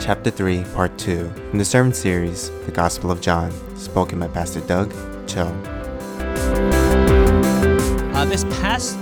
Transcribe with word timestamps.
Chapter 0.00 0.30
3, 0.30 0.64
Part 0.74 0.98
2, 0.98 1.32
from 1.50 1.58
the 1.58 1.64
sermon 1.64 1.92
series, 1.92 2.50
The 2.66 2.72
Gospel 2.72 3.10
of 3.10 3.20
John, 3.20 3.50
spoken 3.76 4.18
by 4.18 4.28
Pastor 4.28 4.60
Doug 4.60 4.92
Cho. 5.26 5.46
Uh, 8.14 8.24
this 8.26 8.44
past 8.60 8.98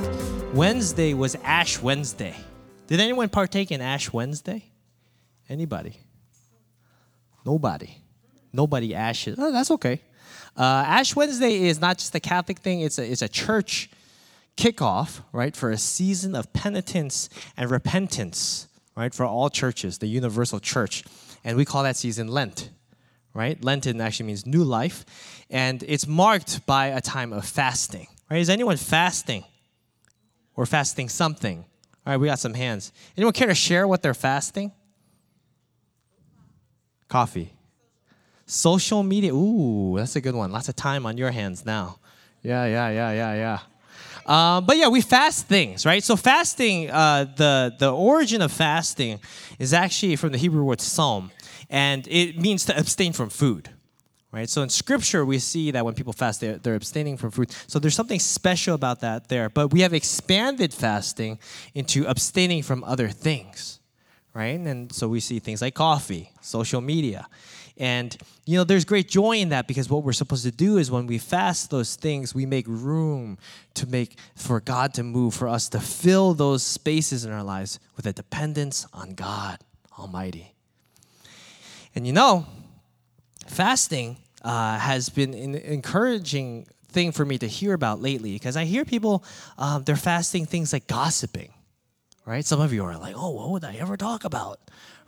Wednesday 0.54 1.14
was 1.14 1.36
Ash 1.42 1.80
Wednesday. 1.80 2.36
Did 2.86 3.00
anyone 3.00 3.28
partake 3.28 3.70
in 3.70 3.80
Ash 3.80 4.12
Wednesday? 4.12 4.64
Anybody? 5.48 5.96
Nobody. 7.44 7.96
Nobody 8.52 8.94
ashes. 8.94 9.36
Oh, 9.38 9.52
that's 9.52 9.70
okay. 9.70 10.00
Uh, 10.56 10.84
Ash 10.86 11.16
Wednesday 11.16 11.64
is 11.64 11.80
not 11.80 11.98
just 11.98 12.14
a 12.14 12.20
Catholic 12.20 12.58
thing, 12.58 12.80
it's 12.80 12.98
a, 12.98 13.10
it's 13.10 13.22
a 13.22 13.28
church 13.28 13.90
kickoff, 14.60 15.22
right, 15.32 15.56
for 15.56 15.70
a 15.70 15.78
season 15.78 16.36
of 16.36 16.52
penitence 16.52 17.30
and 17.56 17.70
repentance, 17.70 18.68
right, 18.94 19.14
for 19.14 19.24
all 19.24 19.48
churches, 19.48 19.98
the 19.98 20.06
universal 20.06 20.60
church. 20.60 21.02
And 21.42 21.56
we 21.56 21.64
call 21.64 21.82
that 21.84 21.96
season 21.96 22.28
Lent, 22.28 22.70
right? 23.32 23.62
Lenten 23.64 24.02
actually 24.02 24.26
means 24.26 24.44
new 24.44 24.62
life. 24.62 25.06
And 25.48 25.82
it's 25.84 26.06
marked 26.06 26.66
by 26.66 26.88
a 26.88 27.00
time 27.00 27.32
of 27.32 27.46
fasting, 27.46 28.06
right? 28.30 28.40
Is 28.40 28.50
anyone 28.50 28.76
fasting 28.76 29.44
or 30.54 30.66
fasting 30.66 31.08
something? 31.08 31.64
All 32.06 32.12
right, 32.12 32.16
we 32.18 32.26
got 32.26 32.38
some 32.38 32.54
hands. 32.54 32.92
Anyone 33.16 33.32
care 33.32 33.48
to 33.48 33.54
share 33.54 33.88
what 33.88 34.02
they're 34.02 34.12
fasting? 34.12 34.72
Coffee. 37.08 37.54
Social 38.44 39.02
media. 39.02 39.34
Ooh, 39.34 39.96
that's 39.96 40.16
a 40.16 40.20
good 40.20 40.34
one. 40.34 40.52
Lots 40.52 40.68
of 40.68 40.76
time 40.76 41.06
on 41.06 41.16
your 41.16 41.30
hands 41.30 41.64
now. 41.64 41.98
Yeah, 42.42 42.66
yeah, 42.66 42.90
yeah, 42.90 43.12
yeah, 43.12 43.34
yeah. 43.34 43.58
Um, 44.30 44.64
but 44.64 44.76
yeah, 44.76 44.86
we 44.86 45.00
fast 45.00 45.48
things, 45.48 45.84
right? 45.84 46.04
So 46.04 46.14
fasting, 46.14 46.88
uh, 46.88 47.26
the 47.34 47.74
the 47.76 47.90
origin 47.90 48.42
of 48.42 48.52
fasting 48.52 49.18
is 49.58 49.72
actually 49.74 50.14
from 50.14 50.30
the 50.30 50.38
Hebrew 50.38 50.62
word 50.62 50.78
tsom, 50.78 51.32
and 51.68 52.06
it 52.08 52.38
means 52.38 52.64
to 52.66 52.78
abstain 52.78 53.12
from 53.12 53.28
food, 53.28 53.70
right? 54.30 54.48
So 54.48 54.62
in 54.62 54.68
Scripture, 54.68 55.24
we 55.24 55.40
see 55.40 55.72
that 55.72 55.84
when 55.84 55.94
people 55.94 56.12
fast, 56.12 56.40
they're, 56.40 56.58
they're 56.58 56.76
abstaining 56.76 57.16
from 57.16 57.32
food. 57.32 57.50
So 57.66 57.80
there's 57.80 57.96
something 57.96 58.20
special 58.20 58.76
about 58.76 59.00
that 59.00 59.28
there. 59.28 59.48
But 59.48 59.72
we 59.72 59.80
have 59.80 59.92
expanded 59.92 60.72
fasting 60.72 61.40
into 61.74 62.06
abstaining 62.06 62.62
from 62.62 62.84
other 62.84 63.08
things, 63.08 63.79
right? 64.34 64.58
And 64.58 64.92
so 64.92 65.08
we 65.08 65.20
see 65.20 65.38
things 65.38 65.62
like 65.62 65.74
coffee, 65.74 66.30
social 66.40 66.80
media. 66.80 67.26
And, 67.76 68.14
you 68.44 68.58
know, 68.58 68.64
there's 68.64 68.84
great 68.84 69.08
joy 69.08 69.38
in 69.38 69.48
that 69.48 69.66
because 69.66 69.88
what 69.88 70.02
we're 70.02 70.12
supposed 70.12 70.44
to 70.44 70.50
do 70.50 70.76
is 70.76 70.90
when 70.90 71.06
we 71.06 71.16
fast 71.16 71.70
those 71.70 71.96
things, 71.96 72.34
we 72.34 72.44
make 72.44 72.66
room 72.68 73.38
to 73.74 73.86
make, 73.86 74.18
for 74.34 74.60
God 74.60 74.92
to 74.94 75.02
move, 75.02 75.34
for 75.34 75.48
us 75.48 75.68
to 75.70 75.80
fill 75.80 76.34
those 76.34 76.62
spaces 76.62 77.24
in 77.24 77.32
our 77.32 77.42
lives 77.42 77.80
with 77.96 78.06
a 78.06 78.12
dependence 78.12 78.86
on 78.92 79.14
God 79.14 79.58
Almighty. 79.98 80.54
And 81.94 82.06
you 82.06 82.12
know, 82.12 82.46
fasting 83.46 84.18
uh, 84.42 84.78
has 84.78 85.08
been 85.08 85.34
an 85.34 85.54
encouraging 85.54 86.66
thing 86.88 87.12
for 87.12 87.24
me 87.24 87.38
to 87.38 87.46
hear 87.46 87.72
about 87.72 88.00
lately 88.00 88.32
because 88.32 88.56
I 88.56 88.64
hear 88.64 88.84
people, 88.84 89.24
um, 89.58 89.84
they're 89.84 89.96
fasting 89.96 90.46
things 90.46 90.72
like 90.72 90.86
gossiping, 90.86 91.52
right? 92.30 92.44
Some 92.44 92.60
of 92.60 92.72
you 92.72 92.84
are 92.84 92.96
like, 92.96 93.14
oh, 93.16 93.30
what 93.30 93.50
would 93.50 93.64
I 93.64 93.74
ever 93.74 93.96
talk 93.96 94.24
about? 94.24 94.60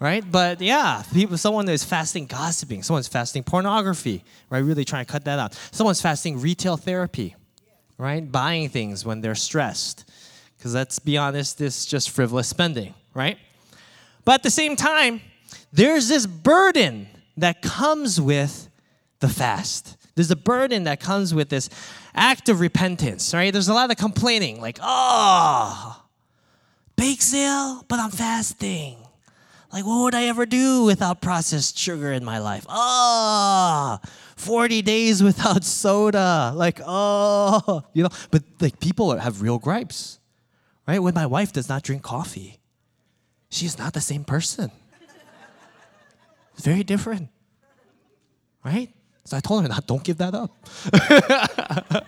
right? 0.03 0.25
But 0.29 0.61
yeah, 0.61 1.05
people, 1.13 1.39
someone 1.39 1.69
is 1.69 1.85
fasting 1.85 2.27
gossiping, 2.27 2.83
someone's 2.83 3.07
fasting 3.07 3.45
pornography, 3.45 4.25
right? 4.51 4.59
Really 4.59 4.85
trying 4.85 5.07
to 5.07 5.13
cut 5.13 5.25
that 5.27 5.39
out. 5.39 5.57
Someone's 5.71 6.03
fasting 6.03 6.41
retail 6.41 6.77
therapy, 6.77 7.37
right? 7.99 8.31
Buying 8.31 8.69
things 8.69 9.07
when 9.07 9.21
they're 9.21 9.37
stressed, 9.37 10.11
because 10.59 10.75
let's 10.75 10.99
be 10.99 11.17
honest, 11.17 11.57
this 11.57 11.79
is 11.79 11.87
just 11.87 12.11
frivolous 12.11 12.49
spending, 12.49 12.95
right? 13.15 13.39
But 14.25 14.35
at 14.35 14.43
the 14.43 14.51
same 14.51 14.75
time, 14.75 15.21
there's 15.73 16.09
this 16.09 16.27
burden 16.27 17.07
that 17.37 17.63
comes 17.63 18.21
with 18.21 18.69
the 19.21 19.29
fast. 19.29 19.97
There's 20.17 20.33
a 20.33 20.37
burden 20.37 20.83
that 20.85 20.99
comes 20.99 21.33
with 21.33 21.49
this 21.49 21.71
act 22.13 22.49
of 22.49 22.59
repentance, 22.59 23.33
right? 23.33 23.53
There's 23.53 23.69
a 23.69 23.75
lot 23.75 23.89
of 23.93 23.99
complaining, 23.99 24.61
like, 24.61 24.81
oh, 24.83 26.02
bake 27.03 27.21
sale, 27.21 27.85
but 27.89 27.99
I'm 27.99 28.13
fasting. 28.13 28.97
Like, 29.73 29.85
what 29.85 30.05
would 30.05 30.15
I 30.15 30.27
ever 30.27 30.47
do 30.47 30.85
without 30.85 31.21
processed 31.21 31.77
sugar 31.77 32.13
in 32.13 32.25
my 32.25 32.39
life? 32.39 32.65
Oh, 32.69 33.99
40 34.37 34.83
days 34.83 35.21
without 35.21 35.65
soda. 35.83 36.53
Like, 36.55 36.81
oh, 36.87 37.83
you 37.93 38.05
know, 38.05 38.11
but 38.31 38.45
like 38.61 38.79
people 38.79 39.17
have 39.17 39.43
real 39.43 39.59
gripes, 39.59 40.21
right? 40.87 41.01
When 41.01 41.13
my 41.13 41.27
wife 41.27 41.53
does 41.53 41.69
not 41.69 41.83
drink 41.83 42.03
coffee, 42.03 42.61
she's 43.51 43.77
not 43.79 43.95
the 43.95 44.01
same 44.01 44.23
person. 44.23 44.71
It's 46.55 46.65
very 46.65 46.85
different, 46.85 47.31
right? 48.65 48.95
So 49.25 49.37
I 49.37 49.41
told 49.41 49.63
her, 49.63 49.69
not, 49.69 49.89
don't 49.89 50.05
give 50.05 50.19
that 50.19 50.37
up. 50.37 50.51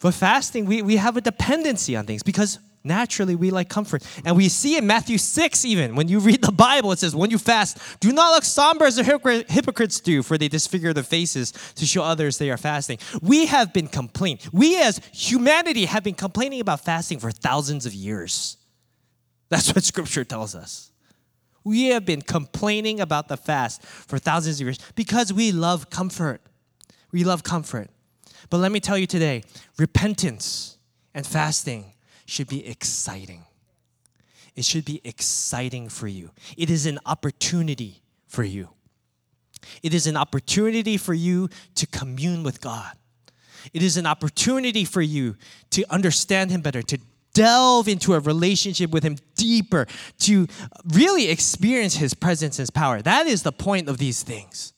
but 0.00 0.12
fasting, 0.12 0.66
we, 0.66 0.82
we 0.82 0.96
have 0.96 1.16
a 1.16 1.20
dependency 1.20 1.94
on 1.94 2.04
things 2.04 2.24
because 2.24 2.58
Naturally, 2.84 3.36
we 3.36 3.50
like 3.50 3.68
comfort. 3.68 4.02
And 4.24 4.36
we 4.36 4.48
see 4.48 4.76
in 4.76 4.86
Matthew 4.86 5.16
6, 5.16 5.64
even 5.64 5.94
when 5.94 6.08
you 6.08 6.18
read 6.18 6.42
the 6.42 6.50
Bible, 6.50 6.90
it 6.90 6.98
says, 6.98 7.14
When 7.14 7.30
you 7.30 7.38
fast, 7.38 7.78
do 8.00 8.12
not 8.12 8.32
look 8.32 8.44
somber 8.44 8.84
as 8.86 8.96
the 8.96 9.04
hypocrites 9.48 10.00
do, 10.00 10.22
for 10.22 10.36
they 10.36 10.48
disfigure 10.48 10.92
their 10.92 11.04
faces 11.04 11.52
to 11.76 11.86
show 11.86 12.02
others 12.02 12.38
they 12.38 12.50
are 12.50 12.56
fasting. 12.56 12.98
We 13.20 13.46
have 13.46 13.72
been 13.72 13.86
complaining. 13.86 14.40
We 14.52 14.80
as 14.80 15.00
humanity 15.12 15.84
have 15.84 16.02
been 16.02 16.14
complaining 16.14 16.60
about 16.60 16.84
fasting 16.84 17.20
for 17.20 17.30
thousands 17.30 17.86
of 17.86 17.94
years. 17.94 18.56
That's 19.48 19.72
what 19.74 19.84
scripture 19.84 20.24
tells 20.24 20.54
us. 20.54 20.90
We 21.64 21.88
have 21.88 22.04
been 22.04 22.22
complaining 22.22 23.00
about 23.00 23.28
the 23.28 23.36
fast 23.36 23.84
for 23.84 24.18
thousands 24.18 24.60
of 24.60 24.66
years 24.66 24.78
because 24.96 25.32
we 25.32 25.52
love 25.52 25.90
comfort. 25.90 26.40
We 27.12 27.22
love 27.22 27.44
comfort. 27.44 27.90
But 28.50 28.58
let 28.58 28.72
me 28.72 28.80
tell 28.80 28.98
you 28.98 29.06
today 29.06 29.44
repentance 29.78 30.78
and 31.14 31.24
fasting 31.24 31.92
should 32.32 32.48
be 32.48 32.66
exciting. 32.66 33.44
It 34.56 34.64
should 34.64 34.84
be 34.84 35.00
exciting 35.04 35.88
for 35.88 36.08
you. 36.08 36.30
It 36.56 36.70
is 36.70 36.86
an 36.86 36.98
opportunity 37.06 38.02
for 38.26 38.42
you. 38.42 38.70
It 39.82 39.94
is 39.94 40.06
an 40.06 40.16
opportunity 40.16 40.96
for 40.96 41.14
you 41.14 41.48
to 41.74 41.86
commune 41.86 42.42
with 42.42 42.60
God. 42.60 42.92
It 43.72 43.82
is 43.82 43.96
an 43.96 44.06
opportunity 44.06 44.84
for 44.84 45.02
you 45.02 45.36
to 45.70 45.84
understand 45.90 46.50
Him 46.50 46.62
better, 46.62 46.82
to 46.82 46.98
delve 47.34 47.86
into 47.86 48.14
a 48.14 48.20
relationship 48.20 48.90
with 48.90 49.04
Him 49.04 49.16
deeper, 49.36 49.86
to 50.20 50.46
really 50.92 51.28
experience 51.28 51.94
His 51.94 52.14
presence 52.14 52.58
and 52.58 52.62
His 52.62 52.70
power. 52.70 53.02
That 53.02 53.26
is 53.26 53.42
the 53.42 53.52
point 53.52 53.88
of 53.88 53.98
these 53.98 54.22
things. 54.22 54.72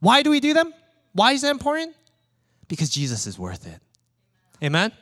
Why 0.00 0.22
do 0.22 0.30
we 0.30 0.40
do 0.40 0.52
them? 0.52 0.74
Why 1.12 1.32
is 1.32 1.42
that 1.42 1.50
important? 1.50 1.94
Because 2.68 2.90
Jesus 2.90 3.26
is 3.26 3.38
worth 3.38 3.66
it. 3.66 3.80
Amen? 4.62 4.92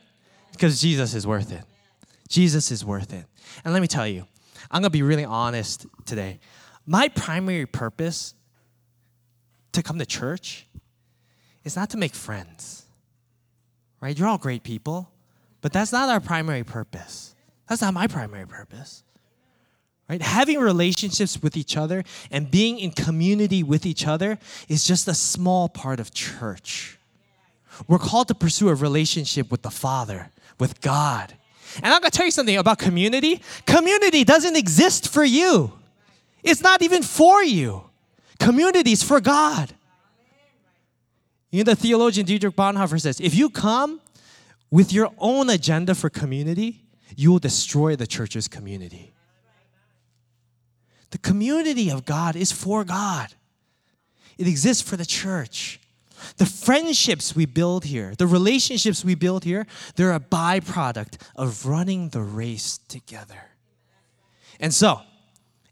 Because 0.51 0.79
Jesus 0.79 1.13
is 1.13 1.25
worth 1.25 1.51
it. 1.51 1.63
Jesus 2.31 2.71
is 2.71 2.83
worth 2.85 3.13
it. 3.13 3.25
And 3.63 3.73
let 3.73 3.81
me 3.81 3.87
tell 3.87 4.07
you, 4.07 4.25
I'm 4.71 4.81
going 4.81 4.83
to 4.83 4.89
be 4.89 5.03
really 5.03 5.25
honest 5.25 5.85
today. 6.05 6.39
My 6.85 7.09
primary 7.09 7.65
purpose 7.65 8.33
to 9.73 9.83
come 9.83 9.99
to 9.99 10.05
church 10.05 10.65
is 11.65 11.75
not 11.75 11.89
to 11.89 11.97
make 11.97 12.15
friends. 12.15 12.85
Right? 13.99 14.17
You're 14.17 14.29
all 14.29 14.37
great 14.37 14.63
people, 14.63 15.11
but 15.59 15.73
that's 15.73 15.91
not 15.91 16.09
our 16.09 16.21
primary 16.21 16.63
purpose. 16.63 17.35
That's 17.67 17.81
not 17.81 17.93
my 17.93 18.07
primary 18.07 18.47
purpose. 18.47 19.03
Right? 20.09 20.21
Having 20.21 20.59
relationships 20.59 21.41
with 21.41 21.57
each 21.57 21.75
other 21.75 22.03
and 22.31 22.49
being 22.49 22.79
in 22.79 22.91
community 22.91 23.61
with 23.61 23.85
each 23.85 24.07
other 24.07 24.39
is 24.69 24.85
just 24.85 25.07
a 25.07 25.13
small 25.13 25.67
part 25.67 25.99
of 25.99 26.13
church. 26.13 26.97
We're 27.87 27.99
called 27.99 28.29
to 28.29 28.35
pursue 28.35 28.69
a 28.69 28.75
relationship 28.75 29.51
with 29.51 29.61
the 29.61 29.69
Father, 29.69 30.31
with 30.59 30.79
God. 30.81 31.35
And 31.77 31.87
I'm 31.87 32.01
gonna 32.01 32.11
tell 32.11 32.25
you 32.25 32.31
something 32.31 32.57
about 32.57 32.79
community. 32.79 33.41
Community 33.65 34.23
doesn't 34.23 34.55
exist 34.55 35.09
for 35.09 35.23
you, 35.23 35.73
it's 36.43 36.61
not 36.61 36.81
even 36.81 37.03
for 37.03 37.43
you. 37.43 37.83
Community 38.39 38.91
is 38.91 39.03
for 39.03 39.21
God. 39.21 39.73
You 41.51 41.59
know, 41.59 41.71
the 41.71 41.75
theologian 41.75 42.25
Dietrich 42.25 42.55
Bonhoeffer 42.55 42.99
says 42.99 43.19
if 43.19 43.35
you 43.35 43.49
come 43.49 43.99
with 44.71 44.93
your 44.93 45.11
own 45.17 45.49
agenda 45.49 45.93
for 45.93 46.09
community, 46.09 46.81
you 47.15 47.31
will 47.31 47.39
destroy 47.39 47.95
the 47.95 48.07
church's 48.07 48.47
community. 48.47 49.11
The 51.11 51.17
community 51.17 51.91
of 51.91 52.05
God 52.05 52.37
is 52.37 52.51
for 52.51 52.83
God, 52.83 53.33
it 54.37 54.47
exists 54.47 54.81
for 54.81 54.95
the 54.95 55.05
church. 55.05 55.80
The 56.37 56.45
friendships 56.45 57.35
we 57.35 57.45
build 57.45 57.85
here, 57.85 58.13
the 58.15 58.27
relationships 58.27 59.03
we 59.03 59.15
build 59.15 59.43
here, 59.43 59.67
they're 59.95 60.13
a 60.13 60.19
byproduct 60.19 61.21
of 61.35 61.65
running 61.65 62.09
the 62.09 62.21
race 62.21 62.79
together. 62.87 63.51
And 64.59 64.73
so, 64.73 65.01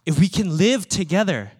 if 0.06 0.20
we 0.20 0.28
can 0.28 0.58
live 0.58 0.88
together, 0.88 1.52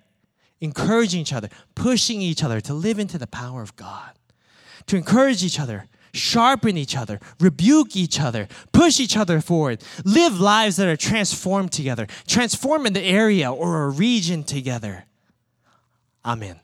encouraging 0.60 1.22
each 1.22 1.34
other, 1.34 1.50
pushing 1.76 2.22
each 2.22 2.44
other 2.44 2.60
to 2.62 2.74
live 2.74 3.00
into 3.00 3.18
the 3.18 3.28
power 3.28 3.62
of 3.62 3.76
God, 3.76 4.12
to 4.88 4.98
encourage 4.98 5.44
each 5.44 5.60
other 5.60 5.88
sharpen 6.14 6.78
each 6.78 6.96
other, 6.96 7.20
rebuke 7.40 7.96
each 7.96 8.20
other, 8.20 8.48
push 8.72 9.00
each 9.00 9.18
other 9.18 9.42
forward, 9.42 9.84
live 10.04 10.40
lives 10.40 10.78
that 10.78 10.88
are 10.88 10.98
transformed 10.98 11.72
together, 11.72 12.08
transform 12.28 12.86
in 12.86 12.94
the 12.94 13.04
area 13.04 13.52
or 13.52 13.84
a 13.84 13.90
region 13.90 14.44
together. 14.44 15.06
Amen. 16.26 16.60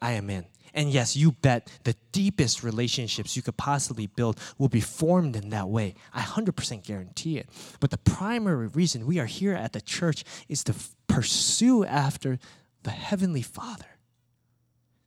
I 0.00 0.12
am 0.12 0.30
in. 0.30 0.44
And 0.76 0.90
yes, 0.90 1.16
you 1.16 1.32
bet 1.32 1.72
the 1.84 1.96
deepest 2.12 2.62
relationships 2.62 3.34
you 3.34 3.40
could 3.40 3.56
possibly 3.56 4.06
build 4.06 4.38
will 4.58 4.68
be 4.68 4.82
formed 4.82 5.34
in 5.34 5.48
that 5.48 5.68
way. 5.70 5.94
I 6.12 6.20
100% 6.20 6.84
guarantee 6.84 7.38
it. 7.38 7.48
But 7.80 7.90
the 7.90 7.98
primary 7.98 8.66
reason 8.68 9.06
we 9.06 9.18
are 9.18 9.26
here 9.26 9.54
at 9.54 9.72
the 9.72 9.80
church 9.80 10.22
is 10.50 10.62
to 10.64 10.72
f- 10.72 10.94
pursue 11.08 11.86
after 11.86 12.38
the 12.82 12.90
Heavenly 12.90 13.40
Father. 13.40 13.86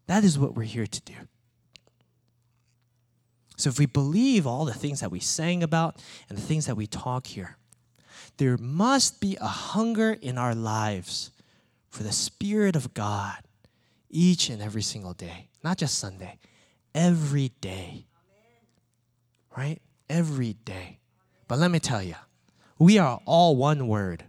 That 0.08 0.24
is 0.24 0.40
what 0.40 0.56
we're 0.56 0.64
here 0.64 0.88
to 0.88 1.02
do. 1.02 1.14
So 3.56 3.70
if 3.70 3.78
we 3.78 3.86
believe 3.86 4.48
all 4.48 4.66
the 4.66 4.74
things 4.74 5.02
that 5.02 5.12
we 5.12 5.20
sang 5.20 5.62
about 5.62 6.02
and 6.30 6.38
the 6.38 6.42
things 6.42 6.66
that 6.66 6.76
we 6.78 6.88
talk 6.88 7.28
here, 7.28 7.58
there 8.38 8.58
must 8.58 9.22
be 9.22 9.38
a 9.40 9.46
hunger 9.46 10.18
in 10.20 10.40
our 10.40 10.56
lives 10.56 11.30
for 11.90 12.02
the 12.02 12.12
Spirit 12.12 12.76
of 12.76 12.96
God 12.96 13.38
each 14.10 14.50
and 14.50 14.62
every 14.62 14.82
single 14.82 15.14
day 15.14 15.50
not 15.64 15.78
just 15.78 16.00
Sunday, 16.00 16.38
every 16.94 17.52
day. 17.62 18.06
Right? 19.56 19.82
Every 20.10 20.54
day. 20.66 21.00
But 21.48 21.60
let 21.60 21.72
me 21.72 21.80
tell 21.80 22.02
you, 22.02 22.16
we 22.78 22.98
are 22.98 23.20
all 23.26 23.56
one 23.56 23.88
word 23.88 24.24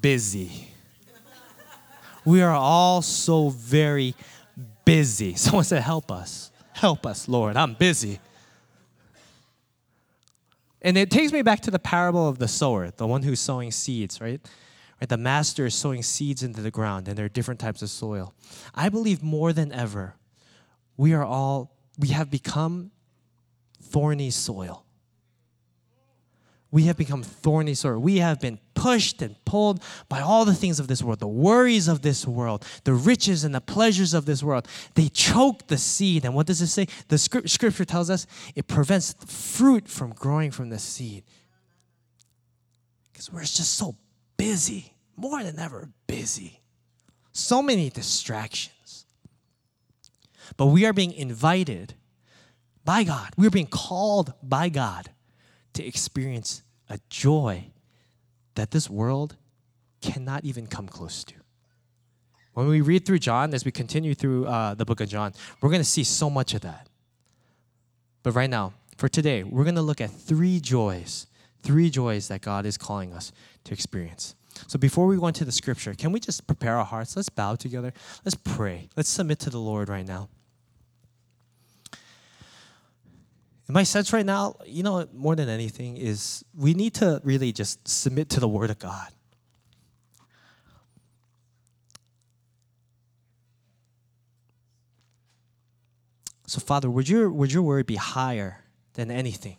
busy. 0.00 0.68
We 2.24 2.42
are 2.42 2.54
all 2.54 3.02
so 3.02 3.50
very 3.50 4.14
busy. 4.84 5.34
Someone 5.36 5.64
said, 5.64 5.82
Help 5.82 6.10
us. 6.10 6.50
Help 6.72 7.06
us, 7.06 7.28
Lord. 7.28 7.56
I'm 7.56 7.74
busy. 7.74 8.18
And 10.82 10.98
it 10.98 11.10
takes 11.10 11.32
me 11.32 11.42
back 11.42 11.60
to 11.60 11.70
the 11.70 11.78
parable 11.78 12.28
of 12.28 12.38
the 12.38 12.46
sower, 12.46 12.90
the 12.90 13.06
one 13.06 13.22
who's 13.22 13.40
sowing 13.40 13.72
seeds, 13.72 14.20
right? 14.20 14.40
Right, 15.00 15.08
the 15.08 15.18
master 15.18 15.66
is 15.66 15.74
sowing 15.74 16.02
seeds 16.02 16.42
into 16.42 16.62
the 16.62 16.70
ground, 16.70 17.06
and 17.08 17.18
there 17.18 17.26
are 17.26 17.30
different 17.30 17.60
types 17.60 17.82
of 17.82 17.90
soil. 17.90 18.34
I 18.74 18.88
believe 18.88 19.22
more 19.22 19.52
than 19.52 19.72
ever, 19.72 20.14
we 20.96 21.12
are 21.12 21.24
all, 21.24 21.76
we 21.98 22.08
have 22.08 22.30
become 22.30 22.90
thorny 23.82 24.30
soil. 24.30 24.84
We 26.70 26.84
have 26.84 26.96
become 26.96 27.22
thorny 27.22 27.74
soil. 27.74 27.98
We 27.98 28.18
have 28.18 28.40
been 28.40 28.58
pushed 28.74 29.22
and 29.22 29.36
pulled 29.44 29.82
by 30.08 30.20
all 30.20 30.44
the 30.44 30.54
things 30.54 30.80
of 30.80 30.88
this 30.88 31.02
world, 31.02 31.20
the 31.20 31.28
worries 31.28 31.88
of 31.88 32.02
this 32.02 32.26
world, 32.26 32.66
the 32.84 32.92
riches 32.92 33.44
and 33.44 33.54
the 33.54 33.60
pleasures 33.60 34.14
of 34.14 34.26
this 34.26 34.42
world. 34.42 34.66
They 34.94 35.08
choke 35.08 35.68
the 35.68 35.78
seed. 35.78 36.24
And 36.24 36.34
what 36.34 36.46
does 36.46 36.60
it 36.60 36.66
say? 36.66 36.88
The 37.08 37.18
scripture 37.18 37.84
tells 37.84 38.10
us 38.10 38.26
it 38.54 38.66
prevents 38.66 39.14
fruit 39.26 39.88
from 39.88 40.12
growing 40.12 40.50
from 40.50 40.70
the 40.70 40.78
seed. 40.78 41.24
Because 43.12 43.32
we're 43.32 43.40
just 43.40 43.74
so 43.74 43.96
busy, 44.36 44.94
more 45.16 45.42
than 45.42 45.58
ever 45.58 45.90
busy. 46.06 46.60
So 47.32 47.62
many 47.62 47.90
distractions. 47.90 49.06
But 50.56 50.66
we 50.66 50.84
are 50.86 50.92
being 50.92 51.12
invited 51.12 51.94
by 52.84 53.02
God, 53.02 53.30
we 53.36 53.46
are 53.48 53.50
being 53.50 53.66
called 53.66 54.32
by 54.42 54.68
God 54.68 55.10
to 55.72 55.84
experience 55.84 56.62
a 56.88 57.00
joy 57.10 57.72
that 58.54 58.70
this 58.70 58.88
world 58.88 59.36
cannot 60.00 60.44
even 60.44 60.68
come 60.68 60.86
close 60.86 61.24
to. 61.24 61.34
When 62.54 62.68
we 62.68 62.80
read 62.80 63.04
through 63.04 63.18
John, 63.18 63.52
as 63.52 63.64
we 63.64 63.70
continue 63.70 64.14
through 64.14 64.46
uh, 64.46 64.74
the 64.74 64.84
book 64.84 65.00
of 65.00 65.08
John, 65.08 65.34
we're 65.60 65.68
going 65.68 65.80
to 65.80 65.84
see 65.84 66.04
so 66.04 66.30
much 66.30 66.54
of 66.54 66.62
that. 66.62 66.88
But 68.22 68.32
right 68.32 68.48
now, 68.48 68.72
for 68.96 69.08
today, 69.08 69.42
we're 69.42 69.64
going 69.64 69.74
to 69.74 69.82
look 69.82 70.00
at 70.00 70.10
three 70.10 70.58
joys, 70.60 71.26
three 71.66 71.90
joys 71.90 72.28
that 72.28 72.42
God 72.42 72.64
is 72.64 72.78
calling 72.78 73.12
us 73.12 73.32
to 73.64 73.72
experience. 73.74 74.36
So 74.68 74.78
before 74.78 75.06
we 75.06 75.16
go 75.16 75.26
into 75.26 75.44
the 75.44 75.50
scripture, 75.50 75.94
can 75.94 76.12
we 76.12 76.20
just 76.20 76.46
prepare 76.46 76.76
our 76.76 76.84
hearts? 76.84 77.16
Let's 77.16 77.28
bow 77.28 77.56
together. 77.56 77.92
Let's 78.24 78.36
pray. 78.36 78.88
Let's 78.96 79.08
submit 79.08 79.40
to 79.40 79.50
the 79.50 79.58
Lord 79.58 79.88
right 79.88 80.06
now. 80.06 80.28
In 83.68 83.72
my 83.72 83.82
sense 83.82 84.12
right 84.12 84.24
now, 84.24 84.54
you 84.64 84.84
know, 84.84 85.08
more 85.12 85.34
than 85.34 85.48
anything, 85.48 85.96
is 85.96 86.44
we 86.54 86.72
need 86.72 86.94
to 86.94 87.20
really 87.24 87.52
just 87.52 87.86
submit 87.88 88.28
to 88.30 88.38
the 88.38 88.46
Word 88.46 88.70
of 88.70 88.78
God. 88.78 89.08
So, 96.46 96.60
Father, 96.60 96.88
would 96.88 97.08
your, 97.08 97.28
would 97.28 97.52
your 97.52 97.64
word 97.64 97.86
be 97.86 97.96
higher 97.96 98.62
than 98.94 99.10
anything? 99.10 99.56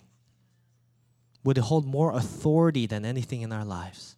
Would 1.47 1.59
hold 1.59 1.85
more 1.85 2.11
authority 2.11 2.87
than 2.87 3.05
anything 3.05 3.39
in 3.39 3.53
our 3.53 3.63
lives? 3.63 4.17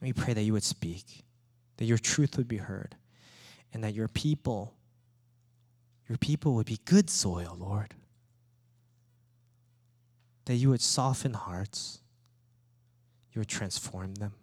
We 0.00 0.12
pray 0.12 0.32
that 0.32 0.42
you 0.42 0.52
would 0.52 0.62
speak, 0.62 1.24
that 1.78 1.86
your 1.86 1.98
truth 1.98 2.36
would 2.36 2.46
be 2.46 2.58
heard, 2.58 2.94
and 3.74 3.82
that 3.82 3.94
your 3.94 4.06
people, 4.06 4.76
your 6.08 6.18
people 6.18 6.54
would 6.54 6.66
be 6.66 6.78
good 6.84 7.10
soil, 7.10 7.56
Lord. 7.58 7.94
That 10.44 10.54
you 10.54 10.70
would 10.70 10.82
soften 10.82 11.34
hearts, 11.34 11.98
you 13.32 13.40
would 13.40 13.48
transform 13.48 14.14
them, 14.14 14.34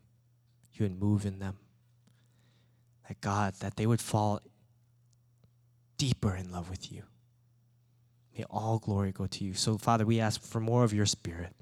you 0.74 0.83
would 0.83 1.00
move 1.00 1.25
in 1.25 1.39
them. 1.39 1.56
That 3.07 3.22
God, 3.22 3.54
that 3.62 3.77
they 3.77 3.88
would 3.88 4.01
fall 4.01 4.42
deeper 5.98 6.36
in 6.36 6.51
love 6.51 6.69
with 6.69 6.92
you. 6.92 7.04
May 8.38 8.44
all 8.50 8.80
glory 8.80 9.14
go 9.14 9.28
to 9.28 9.44
you. 9.46 9.54
So, 9.54 9.78
Father, 9.78 10.06
we 10.06 10.20
ask 10.20 10.42
for 10.42 10.60
more 10.60 10.84
of 10.84 10.94
your 10.94 11.06
spirit, 11.06 11.54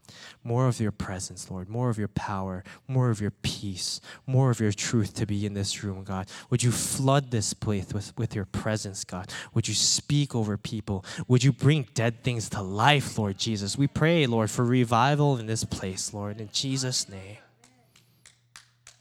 more 0.44 0.68
of 0.68 0.80
your 0.80 0.92
presence, 0.92 1.52
Lord, 1.52 1.70
more 1.70 1.90
of 1.90 2.00
your 2.00 2.08
power, 2.08 2.64
more 2.88 3.12
of 3.12 3.22
your 3.22 3.30
peace, 3.30 4.02
more 4.26 4.50
of 4.50 4.60
your 4.60 4.72
truth 4.72 5.14
to 5.16 5.28
be 5.28 5.46
in 5.46 5.54
this 5.54 5.84
room, 5.84 6.04
God. 6.04 6.28
Would 6.50 6.64
you 6.64 6.72
flood 6.72 7.30
this 7.30 7.54
place 7.54 7.94
with, 7.94 8.18
with 8.18 8.34
your 8.34 8.46
presence, 8.46 9.04
God? 9.04 9.32
Would 9.54 9.68
you 9.68 9.76
speak 9.76 10.34
over 10.34 10.58
people? 10.58 11.06
Would 11.28 11.44
you 11.44 11.52
bring 11.52 11.88
dead 11.94 12.24
things 12.24 12.50
to 12.50 12.62
life, 12.64 13.20
Lord 13.20 13.38
Jesus? 13.38 13.78
We 13.78 13.88
pray, 13.88 14.26
Lord, 14.26 14.50
for 14.50 14.66
revival 14.66 15.38
in 15.38 15.46
this 15.46 15.64
place, 15.64 16.12
Lord, 16.12 16.42
in 16.42 16.50
Jesus' 16.52 17.08
name. 17.08 17.38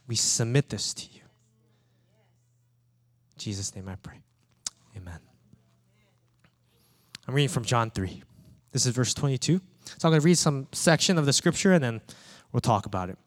We 0.07 0.15
submit 0.15 0.69
this 0.69 0.93
to 0.93 1.05
you. 1.11 1.21
In 3.31 3.39
Jesus' 3.39 3.75
name 3.75 3.89
I 3.89 3.95
pray. 3.95 4.19
I'm 7.27 7.33
reading 7.33 7.49
from 7.49 7.63
John 7.63 7.89
3. 7.89 8.23
This 8.71 8.85
is 8.85 8.93
verse 8.93 9.13
22. 9.13 9.61
So 9.85 10.07
I'm 10.07 10.11
going 10.11 10.21
to 10.21 10.25
read 10.25 10.37
some 10.37 10.67
section 10.71 11.17
of 11.17 11.25
the 11.25 11.33
scripture 11.33 11.73
and 11.73 11.83
then 11.83 12.01
we'll 12.51 12.61
talk 12.61 12.85
about 12.85 13.09
it. 13.09 13.17